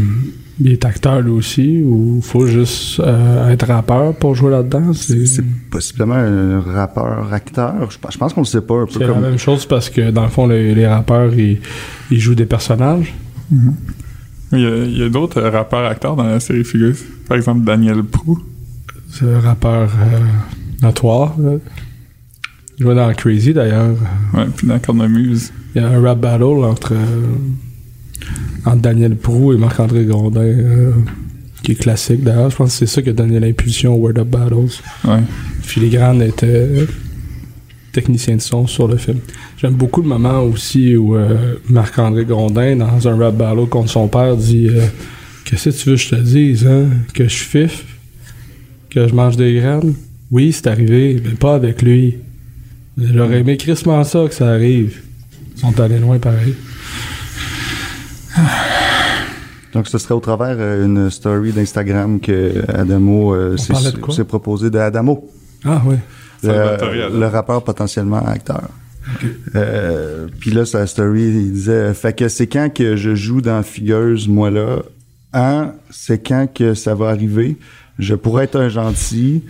il 0.59 0.73
est 0.73 0.85
acteur 0.87 1.21
lui 1.21 1.33
aussi 1.33 1.83
ou 1.83 2.23
faut 2.23 2.47
juste 2.47 3.03
être 3.51 3.67
rappeur 3.67 4.15
pour 4.15 4.35
jouer 4.35 4.51
là-dedans? 4.51 4.95
C'est 4.95 5.45
possiblement 5.71 6.15
un 6.15 6.61
rappeur-acteur. 6.61 7.91
Je, 7.91 7.99
pense 8.17 8.33
qu'on 8.33 8.41
le 8.41 8.47
sait 8.47 8.63
pas. 8.63 8.85
C'est 8.91 9.01
comme... 9.01 9.21
la 9.21 9.29
même 9.29 9.39
chose 9.39 9.67
parce 9.67 9.91
que 9.91 10.11
dans 10.11 10.23
le 10.23 10.31
fond, 10.31 10.47
les, 10.47 10.87
rappeurs, 10.87 11.35
ils, 11.35 11.61
jouent 12.11 12.35
des 12.35 12.47
personnages. 12.47 13.15
Mm-hmm. 13.53 13.73
Il 14.53 14.61
y 14.61 14.67
a, 14.67 14.77
il 14.85 14.99
y 14.99 15.03
a 15.03 15.09
d'autres 15.09 15.39
euh, 15.39 15.51
rappeurs 15.51 15.85
acteurs 15.85 16.15
dans 16.15 16.25
la 16.25 16.41
série 16.41 16.65
Figures. 16.65 16.95
Par 17.29 17.37
exemple, 17.37 17.65
Daniel 17.65 18.03
Prou. 18.05 18.39
C'est 19.19 19.33
un 19.33 19.41
rappeur 19.41 19.91
euh, 19.99 20.19
notoire. 20.83 21.35
là. 21.39 21.53
Il 22.79 22.83
jouait 22.83 22.95
dans 22.95 23.13
Crazy 23.15 23.55
d'ailleurs. 23.55 23.97
Ouais, 24.35 24.45
puis 24.55 24.67
dans 24.67 24.79
Cornemuse. 24.79 25.53
Il 25.75 25.81
y 25.81 25.85
a 25.85 25.89
un 25.89 26.03
rap 26.03 26.21
battle 26.21 26.43
entre, 26.65 26.93
euh, 26.93 27.27
entre 28.67 28.83
Daniel 28.83 29.17
Prou 29.17 29.55
et 29.55 29.57
Marc-André 29.57 30.05
Grondin, 30.05 30.41
euh, 30.41 30.93
qui 31.63 31.73
est 31.73 31.77
classique 31.77 32.23
d'ailleurs. 32.23 32.51
Je 32.51 32.57
pense 32.57 32.73
que 32.73 32.77
c'est 32.81 32.87
ça 32.87 33.01
qui 33.01 33.09
a 33.09 33.13
donné 33.15 33.41
l'impulsion 33.41 33.95
au 33.95 33.99
Word 33.99 34.19
Up 34.19 34.29
Battles. 34.29 34.83
Ouais. 35.07 35.21
Filigrane 35.63 36.21
était 36.21 36.47
euh, 36.47 36.87
technicien 37.93 38.37
de 38.37 38.43
son 38.43 38.67
sur 38.67 38.87
le 38.89 38.99
film. 38.99 39.21
J'aime 39.57 39.75
beaucoup 39.75 40.03
le 40.03 40.09
moment 40.09 40.43
aussi 40.43 40.95
où 40.97 41.17
euh, 41.17 41.55
Marc-André 41.71 42.27
Grondin, 42.27 42.77
dans 42.77 43.09
un 43.09 43.17
rap 43.17 43.35
battle 43.37 43.67
contre 43.71 43.89
son 43.89 44.09
père, 44.09 44.37
dit 44.37 44.69
Qu'est-ce 45.47 45.71
que 45.71 45.75
tu 45.75 45.89
veux 45.91 45.97
que 45.97 46.03
je 46.03 46.09
te 46.11 46.17
dise, 46.17 46.67
hein? 46.67 46.89
Que 47.15 47.25
je 47.25 47.37
fiffe? 47.37 47.87
Que 48.97 49.07
je 49.07 49.15
mange 49.15 49.37
des 49.37 49.53
graines? 49.53 49.93
Oui, 50.31 50.53
c'est 50.53 50.69
arrivé, 50.69 51.21
mais 51.23 51.33
pas 51.33 51.55
avec 51.55 51.83
lui. 51.83 52.17
J'aurais 52.97 53.41
aimé 53.41 53.59
crissement 53.59 54.03
ça 54.05 54.25
que 54.27 54.33
ça 54.33 54.49
arrive. 54.49 55.03
Ils 55.55 55.61
sont 55.61 55.79
allés 55.79 55.99
loin 55.99 56.19
pareil. 56.19 56.55
Donc, 59.75 59.87
ce 59.87 59.99
serait 59.99 60.15
au 60.15 60.21
travers 60.21 60.57
euh, 60.59 60.87
une 60.87 61.11
story 61.11 61.53
d'Instagram 61.53 62.19
que 62.21 62.65
Adamo 62.73 63.35
euh, 63.35 63.59
s'est 63.59 64.25
proposé 64.25 64.71
de 64.71 64.79
Adamo, 64.79 65.29
Ah 65.67 65.83
oui. 65.85 65.97
Le, 66.43 67.27
rappeur 67.27 67.63
potentiellement 67.65 68.25
acteur. 68.27 68.71
Euh, 69.57 70.27
Puis 70.41 70.53
là, 70.53 70.65
sa 70.65 70.87
story, 70.87 71.25
il 71.25 71.53
disait, 71.53 71.93
fait 71.93 72.17
que 72.17 72.29
c'est 72.29 72.47
quand 72.47 72.73
que 72.73 72.97
je 72.97 73.15
joue 73.15 73.43
dans 73.43 73.63
Figures, 73.63 74.27
moi 74.27 74.51
là, 74.51 74.79
hein, 75.35 75.75
c'est 75.91 76.27
quand 76.27 76.47
que 76.51 76.73
ça 76.73 76.95
va 76.95 77.11
arriver, 77.11 77.59
je 77.99 78.15
pourrais 78.15 78.45
être 78.45 78.57
un 78.57 78.69
gentil 78.69 79.43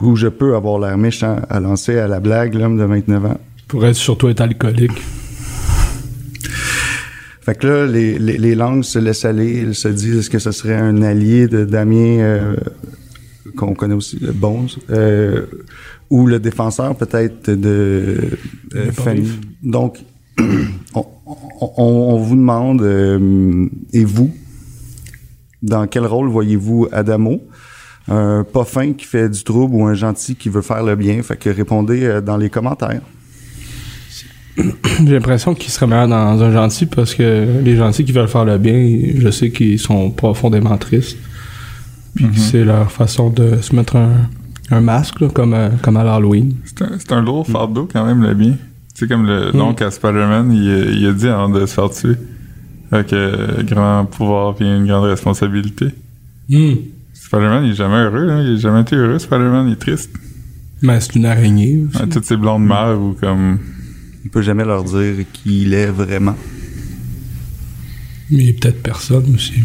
ou 0.00 0.16
je 0.16 0.28
peux 0.28 0.54
avoir 0.56 0.78
l'air 0.78 0.96
méchant 0.98 1.36
à 1.48 1.60
lancer 1.60 1.98
à 1.98 2.08
la 2.08 2.20
blague 2.20 2.54
l'homme 2.54 2.76
de 2.78 2.84
29 2.84 3.24
ans. 3.26 3.40
Pour 3.68 3.84
être 3.86 3.96
surtout 3.96 4.28
être 4.28 4.40
alcoolique. 4.40 5.00
Fait 7.42 7.54
que 7.56 7.66
là, 7.66 7.86
les, 7.86 8.18
les, 8.18 8.38
les 8.38 8.54
langues 8.56 8.82
se 8.82 8.98
laissent 8.98 9.24
aller, 9.24 9.60
elles 9.60 9.74
se 9.74 9.88
disent 9.88 10.18
est-ce 10.18 10.30
que 10.30 10.38
ce 10.40 10.50
serait 10.50 10.74
un 10.74 11.00
allié 11.02 11.46
de 11.46 11.64
Damien, 11.64 12.18
euh, 12.18 12.56
qu'on 13.56 13.74
connaît 13.74 13.94
aussi, 13.94 14.18
Bones, 14.34 14.66
euh, 14.90 15.46
ou 16.10 16.26
le 16.26 16.40
défenseur 16.40 16.96
peut-être 16.96 17.50
de 17.52 18.16
euh, 18.74 18.90
Fanny? 18.92 19.30
Donc, 19.62 19.98
on, 20.94 21.04
on- 21.60 21.72
on 21.78 22.16
vous 22.18 22.34
demande, 22.36 22.82
euh, 22.82 23.66
et 23.92 24.04
vous, 24.04 24.34
dans 25.66 25.86
quel 25.86 26.06
rôle 26.06 26.28
voyez-vous 26.28 26.88
Adamo? 26.92 27.42
Un 28.08 28.44
pas 28.44 28.64
fin 28.64 28.92
qui 28.92 29.04
fait 29.04 29.28
du 29.28 29.42
trouble 29.42 29.74
ou 29.74 29.84
un 29.84 29.94
gentil 29.94 30.36
qui 30.36 30.48
veut 30.48 30.62
faire 30.62 30.82
le 30.84 30.94
bien? 30.96 31.20
Fait 31.22 31.36
que 31.36 31.50
répondez 31.50 32.04
euh, 32.04 32.20
dans 32.20 32.36
les 32.36 32.48
commentaires. 32.50 33.00
J'ai 34.56 35.12
l'impression 35.12 35.54
qu'il 35.54 35.70
serait 35.70 35.86
meilleur 35.86 36.08
dans 36.08 36.42
un 36.42 36.50
gentil 36.52 36.86
parce 36.86 37.14
que 37.14 37.60
les 37.62 37.76
gentils 37.76 38.04
qui 38.04 38.12
veulent 38.12 38.28
faire 38.28 38.44
le 38.46 38.56
bien, 38.58 38.74
je 39.18 39.30
sais 39.30 39.50
qu'ils 39.50 39.78
sont 39.78 40.10
profondément 40.10 40.78
tristes. 40.78 41.18
Puis 42.14 42.28
que 42.30 42.38
c'est 42.38 42.64
leur 42.64 42.90
façon 42.90 43.28
de 43.28 43.58
se 43.60 43.74
mettre 43.76 43.96
un, 43.96 44.12
un 44.70 44.80
masque, 44.80 45.20
là, 45.20 45.28
comme, 45.28 45.52
à- 45.52 45.68
comme 45.82 45.98
à 45.98 46.04
l'Halloween. 46.04 46.54
C'est 46.98 47.12
un, 47.12 47.20
lourd 47.20 47.46
fardeau 47.46 47.86
quand 47.92 48.06
même, 48.06 48.22
le 48.22 48.32
bien. 48.32 48.54
C'est 48.94 49.06
comme 49.06 49.26
le 49.26 49.52
Mm. 49.52 49.58
l'oncle 49.58 49.84
à 49.84 49.90
Spider-Man, 49.90 50.50
il, 50.52 50.70
a- 50.70 50.90
il 50.92 51.06
a 51.08 51.12
dit 51.12 51.28
avant 51.28 51.50
de 51.50 51.66
se 51.66 51.74
faire 51.74 51.90
tuer. 51.90 52.14
Avec 52.90 53.12
euh, 53.12 53.62
grand 53.62 54.06
pouvoir 54.06 54.54
puis 54.54 54.64
une 54.64 54.86
grande 54.86 55.04
responsabilité. 55.04 55.86
Spider-Man, 57.14 57.64
il 57.64 57.72
est 57.72 57.74
jamais 57.74 57.96
heureux, 57.96 58.24
là. 58.24 58.42
Il 58.42 58.54
a 58.54 58.56
jamais 58.56 58.82
été 58.82 58.94
heureux, 58.96 59.18
Spider-Man, 59.18 59.68
il 59.68 59.72
est 59.72 59.76
triste. 59.76 60.10
Mais 60.82 61.00
c'est 61.00 61.16
une 61.16 61.24
araignée 61.26 61.84
aussi. 61.88 62.02
Ouais, 62.02 62.08
toutes 62.08 62.24
ces 62.24 62.36
blondes 62.36 62.66
mères 62.66 63.00
ou 63.00 63.16
comme. 63.20 63.58
Il 64.24 64.30
peut 64.30 64.42
jamais 64.42 64.64
leur 64.64 64.84
dire 64.84 65.24
qui 65.32 65.62
il 65.62 65.74
est 65.74 65.86
vraiment. 65.86 66.36
Mais 68.30 68.52
peut-être 68.52 68.82
personne 68.82 69.34
aussi. 69.34 69.62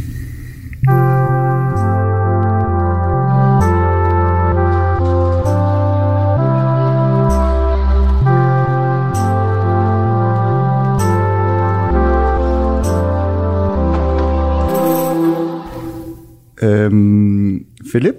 Philippe, 17.92 18.18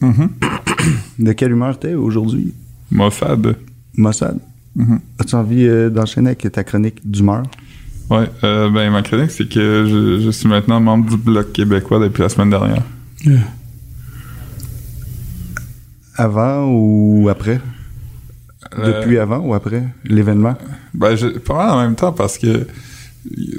Mhm. 0.00 0.28
de 1.18 1.32
quelle 1.32 1.52
humeur 1.52 1.78
t'es 1.78 1.94
aujourd'hui? 1.94 2.52
Mossad. 2.90 3.56
Mossad? 3.96 4.38
Mhm. 4.74 5.00
As-tu 5.18 5.34
envie 5.36 5.66
euh, 5.66 5.90
d'enchaîner 5.90 6.30
avec 6.30 6.50
ta 6.50 6.64
chronique 6.64 6.98
d'humeur? 7.04 7.42
Ouais, 8.10 8.28
euh, 8.42 8.68
ben 8.70 8.90
ma 8.90 9.02
chronique, 9.02 9.30
c'est 9.30 9.48
que 9.48 9.86
je, 9.88 10.20
je 10.24 10.30
suis 10.30 10.48
maintenant 10.48 10.80
membre 10.80 11.08
du 11.10 11.16
Bloc 11.16 11.52
québécois 11.52 11.98
depuis 12.00 12.22
la 12.22 12.28
semaine 12.28 12.50
dernière. 12.50 12.82
Avant 16.16 16.66
ou 16.68 17.28
après? 17.30 17.60
Euh, 18.78 19.00
Depuis 19.00 19.18
avant 19.18 19.38
ou 19.38 19.54
après 19.54 19.84
l'événement? 20.04 20.56
Ben, 20.94 21.14
je, 21.16 21.26
pas 21.28 21.54
mal 21.54 21.70
en 21.70 21.80
même 21.82 21.94
temps 21.94 22.12
parce 22.12 22.38
que 22.38 22.66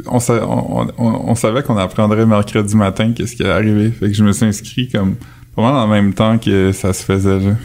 on, 0.07 0.19
sa- 0.19 0.45
on, 0.47 0.87
on- 0.97 1.21
on 1.31 1.35
savait 1.35 1.63
qu'on 1.63 1.77
apprendrait 1.77 2.25
mercredi 2.25 2.75
matin 2.75 3.11
qu'est-ce 3.15 3.35
qui 3.35 3.43
allait 3.43 3.51
arriver. 3.53 3.91
Fait 3.91 4.07
que 4.07 4.13
je 4.13 4.23
me 4.23 4.31
suis 4.33 4.45
inscrit 4.45 4.89
comme 4.89 5.15
pas 5.55 5.61
mal 5.61 5.75
en 5.75 5.87
même 5.87 6.13
temps 6.13 6.37
que 6.37 6.71
ça 6.71 6.93
se 6.93 7.03
faisait. 7.03 7.39
Là. 7.39 7.55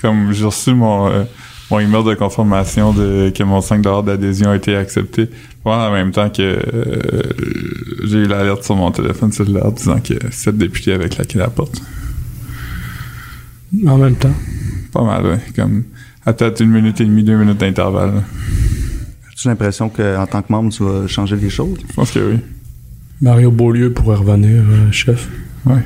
Comme 0.00 0.32
j'ai 0.32 0.44
reçu 0.44 0.74
mon, 0.74 1.08
euh, 1.08 1.24
mon 1.70 1.80
email 1.80 2.04
de 2.04 2.14
confirmation 2.14 2.92
de 2.92 3.30
que 3.34 3.42
mon 3.42 3.60
5 3.60 3.82
d'adhésion 4.04 4.50
a 4.50 4.56
été 4.56 4.74
accepté. 4.76 5.28
Mal 5.64 5.90
en 5.90 5.92
même 5.92 6.10
temps 6.10 6.30
que 6.30 6.42
euh, 6.42 7.22
j'ai 8.04 8.18
eu 8.18 8.26
l'alerte 8.26 8.64
sur 8.64 8.76
mon 8.76 8.90
téléphone 8.90 9.30
cellulaire 9.30 9.70
disant 9.72 10.00
que 10.00 10.14
sept 10.30 10.56
députés 10.56 10.94
avaient 10.94 11.08
claqué 11.08 11.38
la 11.38 11.48
porte. 11.48 11.82
En 13.86 13.98
même 13.98 14.16
temps. 14.16 14.34
Pas 14.92 15.04
mal, 15.04 15.26
ouais. 15.26 15.40
Comme 15.54 15.84
à 16.26 16.32
peut-être 16.32 16.60
une 16.60 16.70
minute 16.70 17.00
et 17.00 17.04
demie, 17.04 17.22
deux 17.22 17.36
minutes 17.36 17.58
d'intervalle. 17.58 18.22
As-tu 19.30 19.48
l'impression 19.48 19.88
qu'en 19.88 20.26
tant 20.26 20.42
que 20.42 20.52
membre, 20.52 20.72
tu 20.72 20.82
vas 20.82 21.06
changer 21.06 21.36
les 21.36 21.50
choses? 21.50 21.78
Je 21.88 21.94
pense 21.94 22.10
que 22.10 22.32
oui. 22.32 22.38
Mario 23.20 23.50
Beaulieu 23.50 23.92
pourrait 23.92 24.16
revenir 24.16 24.62
euh, 24.62 24.90
chef. 24.92 25.28
Ouais. 25.66 25.82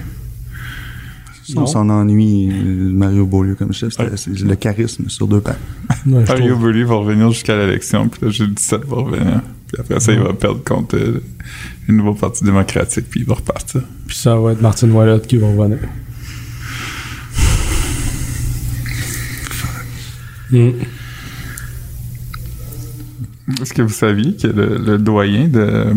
On 1.56 1.60
Non. 1.60 1.66
s'en 1.66 1.88
ennuie, 1.90 2.48
euh, 2.50 2.90
Mario 2.92 3.26
Beaulieu 3.26 3.54
comme 3.54 3.72
chef. 3.72 3.90
c'était- 3.92 4.04
Ouais. 4.10 4.16
C'est 4.16 4.30
le 4.40 4.56
charisme 4.56 5.08
sur 5.08 5.26
deux 5.26 5.40
pattes. 5.40 5.58
Ouais, 6.06 6.24
Mario 6.26 6.54
trouve. 6.54 6.66
Bully 6.66 6.84
va 6.84 6.94
revenir 6.96 7.30
jusqu'à 7.30 7.56
l'élection, 7.56 8.08
puis 8.08 8.20
là, 8.24 8.30
j'ai 8.30 8.46
17 8.46 8.84
va 8.86 8.96
revenir. 8.96 9.40
Puis 9.68 9.76
après 9.80 10.00
ça, 10.00 10.12
il 10.12 10.20
va 10.20 10.32
perdre 10.32 10.62
contre 10.64 10.96
euh, 10.96 11.22
le 11.88 11.94
nouveau 11.94 12.14
Parti 12.14 12.44
démocratique, 12.44 13.06
puis 13.10 13.20
il 13.20 13.26
va 13.26 13.34
repartir. 13.34 13.82
Puis 14.06 14.16
ça 14.16 14.36
va 14.36 14.52
être 14.52 14.60
Martine 14.62 14.90
Ouellette 14.92 15.26
qui 15.26 15.36
va 15.36 15.48
revenir. 15.48 15.78
Mm. 20.50 20.70
Est-ce 23.60 23.74
que 23.74 23.82
vous 23.82 23.88
saviez 23.90 24.36
que 24.36 24.46
le, 24.46 24.78
le 24.78 24.98
doyen 24.98 25.48
de, 25.48 25.58
euh, 25.60 25.94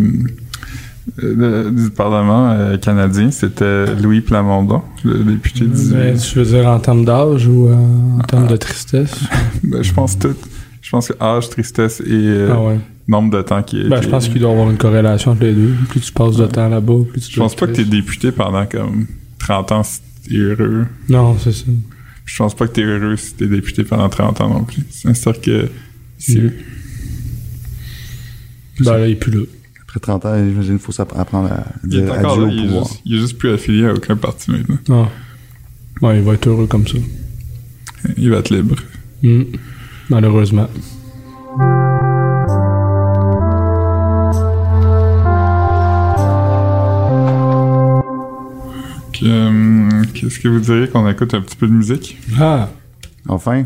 de- 1.22 1.70
du 1.70 1.90
Parlement 1.90 2.52
euh, 2.52 2.78
canadien, 2.78 3.32
c'était 3.32 3.96
Louis 3.96 4.22
Plamondon, 4.22 4.82
le 5.04 5.24
député 5.24 5.66
du... 5.66 5.94
Mais 5.94 6.16
tu 6.16 6.40
veux 6.40 6.46
dire 6.46 6.68
en 6.68 6.80
termes 6.80 7.06
d'âge 7.06 7.48
ou 7.48 7.68
euh, 7.70 7.74
en 8.20 8.24
termes 8.24 8.48
de 8.48 8.58
tristesse? 8.58 9.16
Ben, 9.64 9.82
je 9.84 9.94
pense 9.94 10.18
tout. 10.20 10.36
Je 10.82 10.90
pense 10.90 11.08
que 11.10 11.14
âge, 11.22 11.50
tristesse 11.50 12.00
et 12.02 12.04
euh, 12.12 12.50
ah 12.54 12.62
ouais. 12.64 12.80
nombre 13.08 13.36
de 13.36 13.42
temps 13.42 13.62
qui 13.64 13.82
est... 13.82 13.90
Ben, 13.90 14.02
je 14.02 14.08
pense 14.08 14.30
qu'il 14.30 14.40
doit 14.40 14.50
y 14.52 14.54
avoir 14.54 14.70
une 14.70 14.78
corrélation 14.78 15.32
entre 15.32 15.44
les 15.44 15.54
deux. 15.54 15.74
Plus 15.90 16.00
tu 16.02 16.12
passes 16.12 16.38
de 16.38 16.46
temps 16.46 16.70
là-bas, 16.70 16.94
plus 17.12 17.22
tu 17.28 17.34
Je 17.36 17.40
pense 17.40 17.56
pas 17.56 17.68
que 17.68 17.72
t'es 17.74 17.84
député 17.86 18.32
pendant 18.32 18.66
comme 18.66 19.06
30 19.40 19.72
ans 19.74 19.84
si 19.84 20.00
t'es 20.30 20.36
heureux. 20.38 20.86
Non, 21.10 21.38
c'est 21.40 21.52
ça. 21.52 21.66
Je 22.26 22.38
pense 22.38 22.54
pas 22.56 22.68
que 22.68 22.74
t'es 22.74 22.84
heureux 22.84 23.16
si 23.18 23.34
t'es 23.34 23.48
député 23.48 23.84
pendant 23.84 24.08
30 24.10 24.42
ans 24.42 24.50
non 24.50 24.64
plus. 24.64 24.84
C'est 24.90 25.16
sûr 25.16 25.40
que... 25.42 25.68
c'est- 26.18 26.40
Mm. 28.80 28.84
Ben 28.86 28.92
là, 29.00 29.08
il 29.08 29.14
est 29.14 29.16
plus 29.16 29.32
là. 29.32 29.42
Après 29.88 30.00
30 30.02 30.26
ans, 30.26 30.36
j'imagine 30.38 30.74
qu'il 30.78 30.80
faut 30.86 30.92
s'apprendre 30.92 31.50
à 31.52 31.64
Il 31.86 31.96
est 31.98 32.02
dire 32.02 32.14
encore 32.14 32.34
adieu 32.34 32.42
là, 32.46 32.48
au 32.48 32.52
il 32.52 32.60
est, 32.60 32.68
pouvoir. 32.68 32.86
juste, 32.88 33.02
il 33.06 33.16
est 33.16 33.20
juste 33.20 33.38
plus 33.38 33.52
affilié 33.52 33.86
à 33.88 33.94
aucun 33.94 34.16
parti 34.18 34.52
maintenant. 34.52 35.08
Ah. 36.02 36.06
Ouais, 36.06 36.18
il 36.20 36.24
va 36.24 36.34
être 36.34 36.48
heureux 36.48 36.68
comme 36.68 36.86
ça. 36.88 36.98
Il 38.18 38.30
va 38.30 38.38
être 38.38 38.50
libre. 38.54 38.76
Mm. 39.24 39.44
Malheureusement. 40.10 40.68
Euh, 49.24 50.04
Qu'est-ce 50.14 50.40
que 50.40 50.48
vous 50.48 50.60
diriez 50.60 50.88
qu'on 50.88 51.08
écoute 51.10 51.34
un 51.34 51.42
petit 51.42 51.56
peu 51.56 51.68
de 51.68 51.74
musique? 51.74 52.18
Ah! 52.40 52.70
Enfin, 53.28 53.62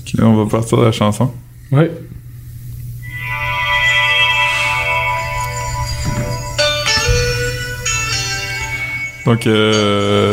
Ok, 0.00 0.22
on 0.22 0.34
va 0.44 0.50
partir 0.50 0.78
de 0.78 0.84
la 0.84 0.92
chanson. 0.92 1.30
Ouais. 1.70 1.90
Donc, 9.26 9.46
euh, 9.46 10.32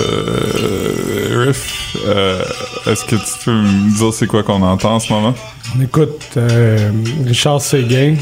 Riff, 1.45 1.95
euh, 2.05 2.43
est-ce 2.87 3.05
que 3.05 3.15
tu 3.15 3.45
peux 3.45 3.51
me 3.53 3.97
dire 3.97 4.13
c'est 4.13 4.27
quoi 4.27 4.43
qu'on 4.43 4.61
entend 4.61 4.95
en 4.95 4.99
ce 4.99 5.13
moment? 5.13 5.33
On 5.77 5.81
écoute 5.81 6.21
euh, 6.37 6.91
Richard 7.25 7.61
Séguin, 7.61 8.15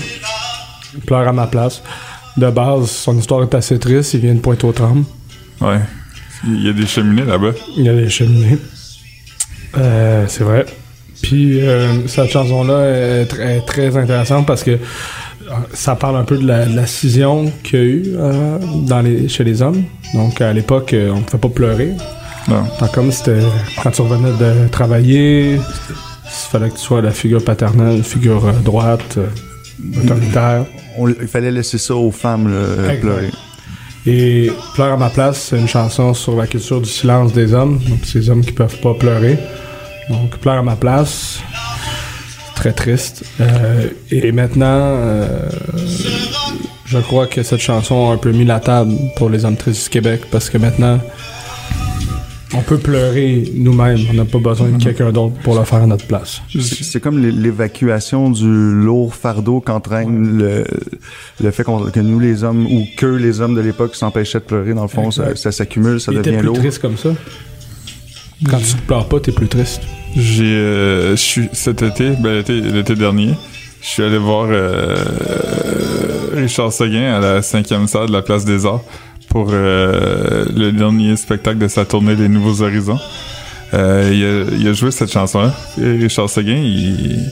Pleure 1.07 1.27
à 1.27 1.33
ma 1.33 1.47
place. 1.47 1.81
De 2.37 2.49
base, 2.51 2.89
son 2.89 3.17
histoire 3.17 3.41
est 3.43 3.53
assez 3.55 3.79
triste. 3.79 4.13
Il 4.13 4.21
vient 4.21 4.35
de 4.35 4.39
Pointe-aux-Trembles. 4.39 5.05
Ouais. 5.61 5.79
Il 6.45 6.63
y 6.65 6.69
a 6.69 6.73
des 6.73 6.85
cheminées 6.87 7.25
là-bas. 7.25 7.51
Il 7.75 7.83
y 7.85 7.89
a 7.89 7.93
des 7.93 8.09
cheminées. 8.09 8.57
Euh, 9.77 10.25
c'est 10.27 10.43
vrai. 10.43 10.65
Puis 11.21 11.61
euh, 11.61 12.07
cette 12.07 12.29
chanson-là 12.31 12.85
est, 13.21 13.25
tr- 13.25 13.41
est 13.41 13.61
très 13.65 13.97
intéressante 13.97 14.45
parce 14.47 14.63
que 14.63 14.71
euh, 14.71 14.77
ça 15.73 15.95
parle 15.95 16.17
un 16.17 16.23
peu 16.23 16.37
de 16.37 16.47
la, 16.47 16.65
de 16.65 16.75
la 16.75 16.85
scission 16.85 17.51
qu'il 17.63 17.79
y 17.79 17.81
a 17.81 17.85
eu 17.85 18.03
euh, 18.17 18.57
dans 18.87 19.01
les, 19.01 19.27
chez 19.27 19.43
les 19.43 19.61
hommes. 19.61 19.83
Donc 20.13 20.41
à 20.41 20.53
l'époque, 20.53 20.93
euh, 20.93 21.11
on 21.11 21.17
ne 21.17 21.23
pouvait 21.23 21.37
pas 21.37 21.49
pleurer. 21.49 21.91
Non. 22.47 22.63
Tant 22.79 22.87
comme 22.87 23.11
c'était 23.11 23.41
quand 23.83 23.91
tu 23.91 24.01
revenais 24.01 24.31
de 24.39 24.67
travailler, 24.69 25.55
il 25.55 25.59
fallait 26.51 26.69
que 26.69 26.75
tu 26.75 26.81
sois 26.81 27.01
la 27.01 27.11
figure 27.11 27.43
paternelle, 27.43 28.03
figure 28.03 28.45
euh, 28.45 28.51
droite, 28.63 29.17
autoritaire. 30.03 30.65
On- 30.97 31.07
il 31.07 31.27
fallait 31.27 31.51
laisser 31.51 31.77
ça 31.77 31.95
aux 31.95 32.11
femmes 32.11 32.51
pleurer. 33.01 33.29
Et 34.05 34.49
Pleure 34.75 34.93
à 34.93 34.97
ma 34.97 35.09
place, 35.09 35.47
c'est 35.49 35.59
une 35.59 35.67
chanson 35.67 36.13
sur 36.13 36.35
la 36.35 36.47
culture 36.47 36.81
du 36.81 36.89
silence 36.89 37.33
des 37.33 37.53
hommes. 37.53 37.79
Donc, 37.87 37.99
ces 38.05 38.29
hommes 38.29 38.41
qui 38.43 38.53
peuvent 38.53 38.79
pas 38.79 38.93
pleurer. 38.93 39.37
Donc, 40.09 40.37
Pleure 40.37 40.59
à 40.59 40.63
ma 40.63 40.75
place, 40.75 41.39
très 42.59 42.73
triste. 42.73 43.23
Euh, 43.39 43.87
et 44.11 44.31
maintenant, 44.33 44.65
euh, 44.67 45.49
je 46.85 46.97
crois 46.99 47.25
que 47.27 47.41
cette 47.41 47.61
chanson 47.61 48.09
a 48.09 48.13
un 48.13 48.17
peu 48.17 48.31
mis 48.31 48.43
la 48.45 48.59
table 48.59 48.93
pour 49.15 49.29
les 49.29 49.45
hommes 49.45 49.55
tristes 49.55 49.85
du 49.85 49.89
Québec 49.89 50.21
parce 50.29 50.49
que 50.49 50.57
maintenant, 50.57 50.99
on 52.53 52.61
peut 52.61 52.77
pleurer 52.79 53.49
nous-mêmes. 53.55 53.99
On 54.09 54.13
n'a 54.13 54.25
pas 54.25 54.39
besoin 54.39 54.69
de 54.69 54.83
quelqu'un 54.83 55.11
d'autre 55.11 55.35
pour 55.43 55.57
le 55.57 55.63
faire 55.63 55.83
à 55.83 55.85
notre 55.87 56.05
place. 56.05 56.41
C'est 56.59 56.99
comme 56.99 57.21
l'é- 57.23 57.31
l'évacuation 57.31 58.29
du 58.29 58.73
lourd 58.73 59.13
fardeau 59.15 59.61
qu'entraîne 59.61 60.37
le, 60.37 60.65
le 61.41 61.51
fait 61.51 61.63
qu'on- 61.63 61.85
que 61.91 61.99
nous 62.01 62.19
les 62.19 62.43
hommes 62.43 62.65
ou 62.65 62.85
que 62.97 63.05
les 63.05 63.39
hommes 63.39 63.55
de 63.55 63.61
l'époque 63.61 63.95
s'empêchaient 63.95 64.39
de 64.39 64.43
pleurer 64.45 64.73
dans 64.73 64.81
le 64.81 64.87
fond 64.89 65.11
ça, 65.11 65.23
Exact. 65.23 65.37
ça 65.37 65.51
s'accumule 65.53 66.01
ça 66.01 66.11
était 66.11 66.21
devient 66.23 66.37
plus 66.39 66.47
lourd 66.47 66.57
triste 66.59 66.79
comme 66.79 66.97
ça. 66.97 67.09
Quand 68.49 68.57
tu 68.57 68.75
ne 68.75 68.81
pleures 68.81 69.07
pas, 69.07 69.19
t'es 69.19 69.31
plus 69.31 69.47
triste. 69.47 69.81
J'ai, 70.15 70.43
euh, 70.45 71.15
cet 71.15 71.81
été, 71.81 72.11
ben 72.19 72.33
l'été, 72.35 72.59
l'été 72.61 72.95
dernier, 72.95 73.35
je 73.81 73.87
suis 73.87 74.03
allé 74.03 74.17
voir 74.17 74.47
euh, 74.49 74.95
Richard 76.35 76.73
Seguin 76.73 77.13
à 77.15 77.19
la 77.19 77.41
cinquième 77.41 77.87
salle 77.87 78.07
de 78.07 78.13
la 78.13 78.21
Place 78.21 78.43
des 78.45 78.65
Arts 78.65 78.83
pour 79.29 79.49
euh, 79.51 80.45
le 80.55 80.71
dernier 80.71 81.15
spectacle 81.15 81.59
de 81.59 81.67
sa 81.67 81.85
tournée 81.85 82.15
Les 82.15 82.27
Nouveaux 82.27 82.61
Horizons. 82.63 82.99
Euh, 83.73 84.09
il, 84.11 84.23
a, 84.23 84.57
il 84.59 84.67
a 84.67 84.73
joué 84.73 84.89
cette 84.91 85.11
chanson-là. 85.11 85.53
Richard 85.77 86.29
Seguin, 86.29 86.57
il, 86.57 87.31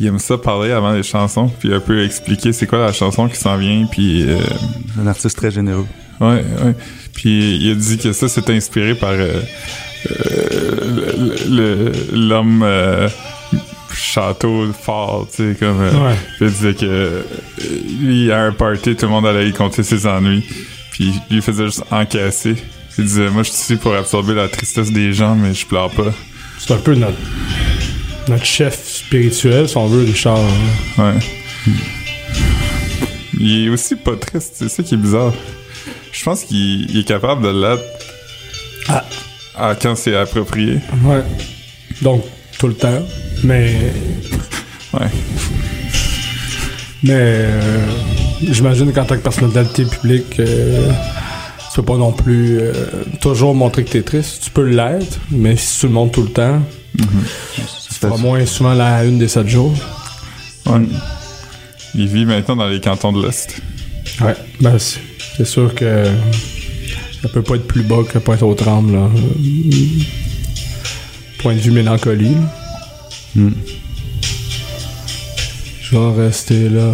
il 0.00 0.06
aime 0.06 0.18
ça 0.18 0.36
parler 0.38 0.72
avant 0.72 0.92
les 0.92 1.02
chansons, 1.02 1.48
puis 1.58 1.72
un 1.72 1.80
peu 1.80 2.04
expliquer 2.04 2.52
c'est 2.52 2.66
quoi 2.66 2.78
la 2.80 2.92
chanson 2.92 3.28
qui 3.28 3.36
s'en 3.36 3.56
vient, 3.56 3.86
puis 3.90 4.24
euh, 4.28 4.38
un 5.00 5.06
artiste 5.06 5.36
très 5.36 5.50
généreux 5.50 5.86
Ouais, 6.20 6.44
ouais. 6.64 6.74
Puis 7.12 7.56
il 7.60 7.70
a 7.70 7.74
dit 7.74 7.98
que 7.98 8.12
ça 8.12 8.28
s'est 8.28 8.50
inspiré 8.50 8.94
par 8.94 9.12
euh, 9.12 9.40
euh, 10.10 11.92
l'homme 12.12 12.62
euh, 12.64 13.08
château 13.94 14.66
fort, 14.72 15.26
tu 15.34 15.52
sais, 15.52 15.56
comme. 15.58 15.80
euh, 15.80 15.90
Ouais. 16.40 16.48
disait 16.48 16.74
que 16.74 16.84
euh, 16.86 17.22
lui, 18.00 18.30
à 18.32 18.42
un 18.42 18.52
party, 18.52 18.94
tout 18.96 19.06
le 19.06 19.12
monde 19.12 19.26
allait 19.26 19.46
lui 19.46 19.52
conter 19.52 19.82
ses 19.82 20.06
ennuis. 20.06 20.44
Puis 20.92 21.12
lui 21.30 21.42
faisait 21.42 21.64
juste 21.66 21.84
encaisser. 21.90 22.54
Il 22.98 23.04
disait, 23.04 23.28
moi 23.28 23.42
je 23.42 23.50
suis 23.50 23.58
ici 23.58 23.76
pour 23.76 23.94
absorber 23.94 24.34
la 24.34 24.48
tristesse 24.48 24.90
des 24.90 25.12
gens, 25.12 25.34
mais 25.34 25.52
je 25.52 25.66
pleure 25.66 25.90
pas. 25.90 26.12
C'est 26.58 26.72
un 26.72 26.78
peu 26.78 26.94
notre, 26.94 27.18
notre 28.28 28.44
chef 28.46 28.82
spirituel, 28.82 29.68
si 29.68 29.76
on 29.76 29.86
veut, 29.86 30.04
Richard. 30.04 30.38
hein. 30.98 31.14
Ouais. 31.14 31.20
Il 33.38 33.66
est 33.66 33.68
aussi 33.68 33.96
pas 33.96 34.16
triste, 34.16 34.54
c'est 34.56 34.70
ça 34.70 34.82
qui 34.82 34.94
est 34.94 34.98
bizarre. 34.98 35.34
Je 36.12 36.24
pense 36.24 36.44
qu'il 36.44 36.90
il 36.90 36.98
est 37.00 37.04
capable 37.06 37.42
de 37.42 37.48
l'être 37.50 37.82
Ah. 38.88 39.04
À 39.56 39.74
quand 39.74 39.94
c'est 39.96 40.14
approprié. 40.16 40.78
Ouais. 41.04 41.22
Donc, 42.02 42.24
tout 42.58 42.68
le 42.68 42.74
temps. 42.74 43.02
Mais, 43.44 43.74
Ouais. 44.92 45.06
mais 47.02 47.12
euh, 47.14 47.86
j'imagine 48.42 48.92
qu'en 48.92 49.04
tant 49.04 49.16
que 49.16 49.20
personnalité 49.22 49.84
publique, 49.84 50.40
euh, 50.40 50.90
tu 51.70 51.76
peux 51.76 51.82
pas 51.82 51.96
non 51.98 52.12
plus 52.12 52.58
euh, 52.60 52.72
toujours 53.20 53.54
montrer 53.54 53.84
que 53.84 53.90
t'es 53.90 54.02
triste. 54.02 54.42
Tu 54.44 54.50
peux 54.50 54.64
l'être, 54.66 55.18
mais 55.30 55.56
si 55.56 55.80
tu 55.80 55.86
le 55.86 55.92
montres 55.92 56.12
tout 56.12 56.22
le 56.22 56.30
temps, 56.30 56.62
tu 56.98 57.94
feras 57.94 58.16
moins 58.16 58.44
souvent 58.46 58.74
la 58.74 59.04
une 59.04 59.18
des 59.18 59.28
sept 59.28 59.48
jours. 59.48 59.74
Ouais. 60.66 60.80
Il 61.94 62.08
vit 62.08 62.24
maintenant 62.24 62.56
dans 62.56 62.68
les 62.68 62.80
cantons 62.80 63.12
de 63.12 63.24
l'Est. 63.26 63.60
Ouais. 64.20 64.34
Ben, 64.60 64.76
c'est 64.78 65.44
sûr 65.44 65.74
que 65.74 66.04
ça 67.22 67.28
peut 67.28 67.42
pas 67.42 67.56
être 67.56 67.66
plus 67.66 67.82
bas 67.82 68.02
que 68.08 68.18
Pointe-aux-Trembles, 68.18 68.92
là. 68.92 69.10
Point 71.38 71.54
de 71.54 71.60
vue 71.60 71.70
mélancolie. 71.72 72.34
là. 72.34 72.40
Hmm. 73.34 73.52
Je 75.82 75.96
vais 75.96 76.24
rester 76.26 76.68
là. 76.68 76.92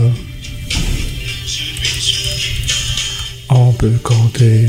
On 3.49 3.73
peut 3.73 3.93
compter. 4.03 4.67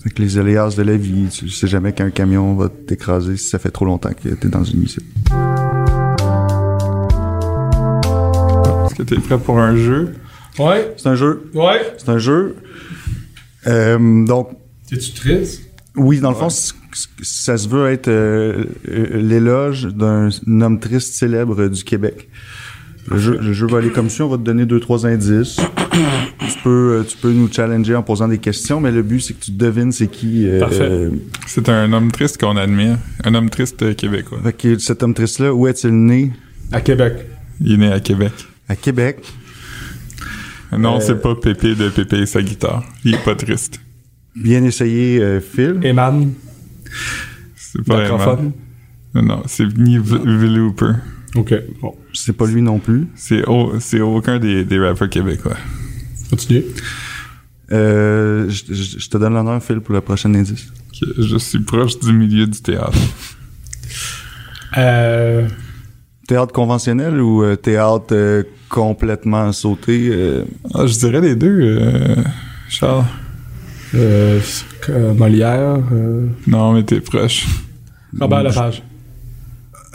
Avec 0.00 0.18
les 0.18 0.38
aléas 0.38 0.70
de 0.76 0.82
la 0.82 0.96
vie, 0.96 1.28
tu 1.30 1.48
sais 1.48 1.66
jamais 1.66 1.92
qu'un 1.92 2.10
camion 2.10 2.54
va 2.54 2.68
t'écraser 2.68 3.36
si 3.36 3.48
ça 3.48 3.58
fait 3.58 3.70
trop 3.70 3.84
longtemps 3.84 4.10
que 4.12 4.28
t'es 4.30 4.48
dans 4.48 4.64
une 4.64 4.80
mission. 4.80 5.02
T'es 9.04 9.16
prêt 9.16 9.38
pour 9.38 9.58
un 9.58 9.76
jeu? 9.76 10.14
Ouais. 10.58 10.92
C'est 10.96 11.08
un 11.08 11.14
jeu. 11.14 11.50
Ouais. 11.54 11.80
C'est 11.98 12.08
un 12.08 12.18
jeu. 12.18 12.56
Euh, 13.66 14.24
donc, 14.26 14.50
T'es-tu 14.88 15.12
triste? 15.12 15.62
oui, 15.96 16.20
dans 16.20 16.30
le 16.30 16.36
fond, 16.36 16.50
c- 16.50 16.74
c- 16.92 17.08
ça 17.22 17.56
se 17.56 17.68
veut 17.68 17.88
être 17.90 18.08
euh, 18.08 18.64
euh, 18.88 19.06
l'éloge 19.22 19.86
d'un 19.86 20.28
homme 20.60 20.80
triste 20.80 21.14
célèbre 21.14 21.68
du 21.68 21.84
Québec. 21.84 22.28
Le 23.08 23.18
jeu, 23.18 23.38
le 23.40 23.52
jeu 23.52 23.66
va 23.66 23.78
aller 23.78 23.90
comme 23.90 24.08
ça, 24.10 24.24
on 24.24 24.28
va 24.28 24.36
te 24.36 24.42
donner 24.42 24.64
deux, 24.64 24.78
trois 24.78 25.06
indices. 25.06 25.56
tu, 26.38 26.58
peux, 26.62 27.04
tu 27.08 27.16
peux 27.16 27.32
nous 27.32 27.50
challenger 27.52 27.96
en 27.96 28.02
posant 28.02 28.28
des 28.28 28.38
questions, 28.38 28.80
mais 28.80 28.92
le 28.92 29.02
but, 29.02 29.20
c'est 29.20 29.34
que 29.34 29.44
tu 29.44 29.50
devines 29.52 29.90
c'est 29.90 30.06
qui. 30.06 30.46
euh, 30.48 30.60
Parfait. 30.60 31.10
C'est 31.48 31.68
un 31.68 31.92
homme 31.92 32.12
triste 32.12 32.40
qu'on 32.40 32.56
admire. 32.56 32.98
Un 33.24 33.34
homme 33.34 33.50
triste 33.50 33.96
québécois. 33.96 34.38
fait 34.44 34.52
que 34.52 34.78
cet 34.78 35.02
homme 35.02 35.14
triste-là, 35.14 35.52
où 35.52 35.66
est-il 35.66 35.90
né? 35.92 36.30
À 36.70 36.80
Québec. 36.80 37.14
Il 37.60 37.72
est 37.72 37.76
né 37.76 37.92
à 37.92 37.98
Québec. 38.00 38.32
À 38.72 38.76
Québec. 38.76 39.18
Non, 40.78 40.96
Euh, 40.96 41.00
c'est 41.00 41.20
pas 41.20 41.34
Pépé 41.34 41.74
de 41.74 41.90
Pépé 41.90 42.20
et 42.20 42.26
sa 42.26 42.40
guitare. 42.42 42.82
Il 43.04 43.14
est 43.14 43.22
pas 43.22 43.34
triste. 43.34 43.78
Bien 44.34 44.64
essayé, 44.64 45.20
euh, 45.20 45.40
Phil. 45.40 45.78
Eman. 45.84 46.32
C'est 47.54 47.84
pas 47.84 48.08
vraiment. 48.08 48.52
Non, 49.14 49.42
c'est 49.46 49.66
ni 49.76 49.98
V- 49.98 50.20
Billy 50.24 50.58
Hooper. 50.58 50.92
Ok. 51.34 51.52
Bon. 51.82 51.94
C'est 52.14 52.32
pas 52.34 52.46
lui 52.46 52.62
non 52.62 52.78
plus. 52.78 53.08
C'est 53.14 53.44
au- 53.44 53.78
c'est 53.78 54.00
aucun 54.00 54.38
des, 54.38 54.64
des 54.64 54.78
rappeurs 54.78 55.10
québécois. 55.10 55.58
Continue. 56.30 56.62
Euh, 57.72 58.48
je, 58.48 58.72
je- 58.72 58.98
je 59.00 59.08
te 59.10 59.18
donne 59.18 59.34
l'honneur, 59.34 59.62
Phil, 59.62 59.80
pour 59.80 59.94
le 59.94 60.00
prochain 60.00 60.32
indice. 60.34 60.66
Je 61.18 61.36
suis 61.36 61.60
proche 61.60 61.98
du 62.00 62.14
milieu 62.14 62.46
du 62.46 62.60
théâtre. 62.62 62.98
Euh. 64.78 65.46
Théâtre 66.28 66.52
conventionnel 66.52 67.20
ou 67.20 67.42
euh, 67.42 67.56
théâtre 67.56 68.06
euh, 68.12 68.42
complètement 68.68 69.50
sauté? 69.52 70.08
euh, 70.12 70.44
Ah, 70.74 70.86
je 70.86 70.96
dirais 70.98 71.20
les 71.20 71.34
deux, 71.34 71.60
euh, 71.80 72.14
Charles. 72.68 73.04
Euh, 73.94 74.40
euh, 74.88 75.12
Molière. 75.14 75.78
Euh, 75.92 76.26
Non, 76.46 76.72
mais 76.72 76.82
t'es 76.84 77.00
proche. 77.00 77.46
Robert 78.18 78.42
Lepage. 78.44 78.82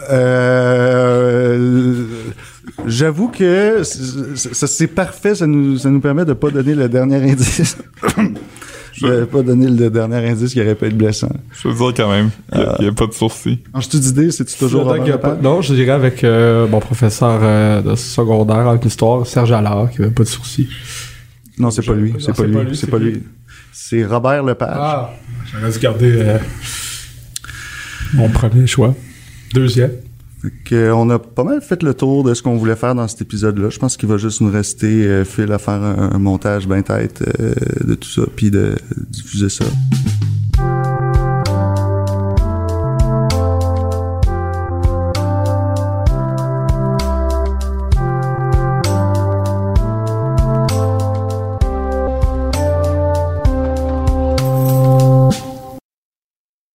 Euh, 0.09 2.05
J'avoue 2.85 3.29
que 3.29 3.81
c'est 3.83 4.87
parfait, 4.87 5.33
ça 5.35 5.47
nous, 5.47 5.77
ça 5.77 5.89
nous 5.89 5.99
permet 5.99 6.25
de 6.25 6.33
pas 6.33 6.51
donner 6.51 6.75
le 6.75 6.87
dernier 6.87 7.31
indice. 7.31 7.77
De 9.01 9.25
pas 9.25 9.41
donner 9.41 9.67
le 9.67 9.89
dernier 9.89 10.27
indice 10.29 10.53
qui 10.53 10.61
aurait 10.61 10.75
pu 10.75 10.85
être 10.85 10.97
blessant. 10.97 11.29
Je 11.51 11.67
veux 11.67 11.73
dire 11.73 11.93
quand 12.05 12.09
même. 12.09 12.29
Il 12.53 12.59
y 12.59 12.63
a, 12.63 12.75
il 12.79 12.85
y 12.85 12.87
a 12.87 12.91
pas 12.91 13.07
de 13.07 13.13
sourcils. 13.13 13.59
En 13.73 13.79
tu 13.79 13.99
d'idée, 13.99 14.31
c'est-tu 14.31 14.57
toujours 14.57 14.93
qu'il 15.03 15.11
a 15.11 15.17
pas-? 15.17 15.37
Non, 15.41 15.61
je 15.61 15.73
dirais 15.73 15.91
avec 15.91 16.23
euh, 16.23 16.67
mon 16.67 16.79
professeur 16.79 17.39
euh, 17.41 17.81
de 17.81 17.95
secondaire 17.95 18.67
en 18.67 18.79
histoire, 18.79 19.25
Serge 19.25 19.51
Allard, 19.51 19.89
qui 19.91 20.01
avait 20.01 20.11
pas 20.11 20.23
de 20.23 20.27
sourcils. 20.27 20.69
Non, 21.57 21.71
c'est 21.71 21.85
pas 21.85 21.93
lui. 21.93 22.13
C'est 22.19 22.35
pas, 22.35 22.43
lui. 22.43 22.75
C'est 22.75 22.89
pas 22.89 22.99
lui. 22.99 23.23
C'est 23.71 24.05
Robert 24.05 24.43
Lepage. 24.43 24.77
Ah, 24.79 25.13
j'aurais 25.51 25.71
dû 25.71 25.79
garder 25.79 26.11
euh, 26.11 26.37
mon 28.13 28.29
premier 28.29 28.67
choix. 28.67 28.95
Deuxième. 29.53 29.91
Que 30.65 30.91
on 30.91 31.09
a 31.09 31.19
pas 31.19 31.43
mal 31.43 31.61
fait 31.61 31.83
le 31.83 31.93
tour 31.93 32.23
de 32.23 32.33
ce 32.33 32.41
qu'on 32.41 32.57
voulait 32.57 32.75
faire 32.75 32.95
dans 32.95 33.07
cet 33.07 33.21
épisode-là. 33.21 33.69
Je 33.69 33.79
pense 33.79 33.97
qu'il 33.97 34.09
va 34.09 34.17
juste 34.17 34.41
nous 34.41 34.51
rester 34.51 35.05
euh, 35.05 35.25
fil 35.25 35.51
à 35.51 35.57
faire 35.57 35.81
un, 35.81 36.17
montage 36.17 36.67
bien 36.67 36.81
tête 36.81 37.23
euh, 37.39 37.53
de 37.83 37.95
tout 37.95 38.09
ça, 38.09 38.23
puis 38.35 38.51
de 38.51 38.75
diffuser 39.09 39.49
ça. 39.49 39.65